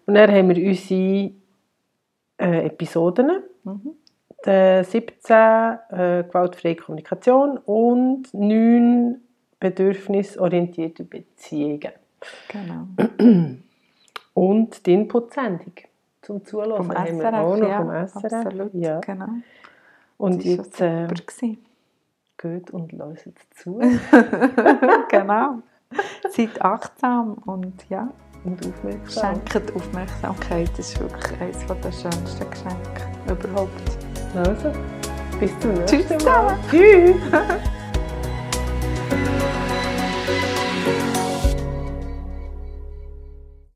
Und 0.05 0.15
dann 0.15 0.31
haben 0.31 0.49
wir 0.55 0.67
unsere 0.67 1.31
äh, 2.37 2.65
Episoden, 2.65 3.43
Mhm. 3.63 3.91
die 4.45 4.83
17 4.83 5.35
äh, 5.37 6.23
gewaltfreie 6.23 6.75
Kommunikation 6.75 7.57
und 7.59 8.33
9 8.33 9.21
bedürfnisorientierte 9.59 11.03
Beziehungen. 11.03 11.91
genau. 12.47 12.87
Und 14.33 14.85
die 14.85 14.93
Input-Sendung 14.93 15.73
zum 16.21 16.43
Zuhören 16.45 16.77
Vom 16.77 16.91
haben 16.95 17.17
wir 17.19 17.23
SRF, 17.23 17.33
auch 17.35 17.57
noch 17.57 17.67
ja, 17.69 17.77
vom 17.77 17.89
SRF. 18.07 18.33
absolut. 18.45 18.73
Ja. 18.73 18.99
Genau. 19.01 19.25
Und 20.17 20.37
Das 20.39 20.45
war 20.45 20.65
jetzt 20.65 20.81
äh, 20.81 21.01
super. 21.07 21.13
gewesen. 21.25 21.57
Geht 22.41 22.71
und 22.71 22.91
hört 22.93 23.19
zu 23.55 23.79
genau. 25.09 25.61
Seid 26.29 26.61
achtsam 26.61 27.33
und 27.45 27.85
ja, 27.89 28.09
und 28.43 28.65
aufmerksam. 28.65 29.35
schenkt 29.35 29.75
Aufmerksamkeit. 29.75 30.69
Das 30.77 30.93
ist 30.93 30.99
wirklich 30.99 31.41
eines 31.41 31.65
der 31.67 31.91
schönsten 31.91 32.49
Geschenke 32.49 33.11
überhaupt. 33.29 33.71
Also, 34.35 34.71
bis 35.39 35.57
zum 35.59 35.73
nächsten 35.73 36.07
Tschüss 36.07 36.25
Mal. 36.25 36.57
Tschüss. 36.69 37.15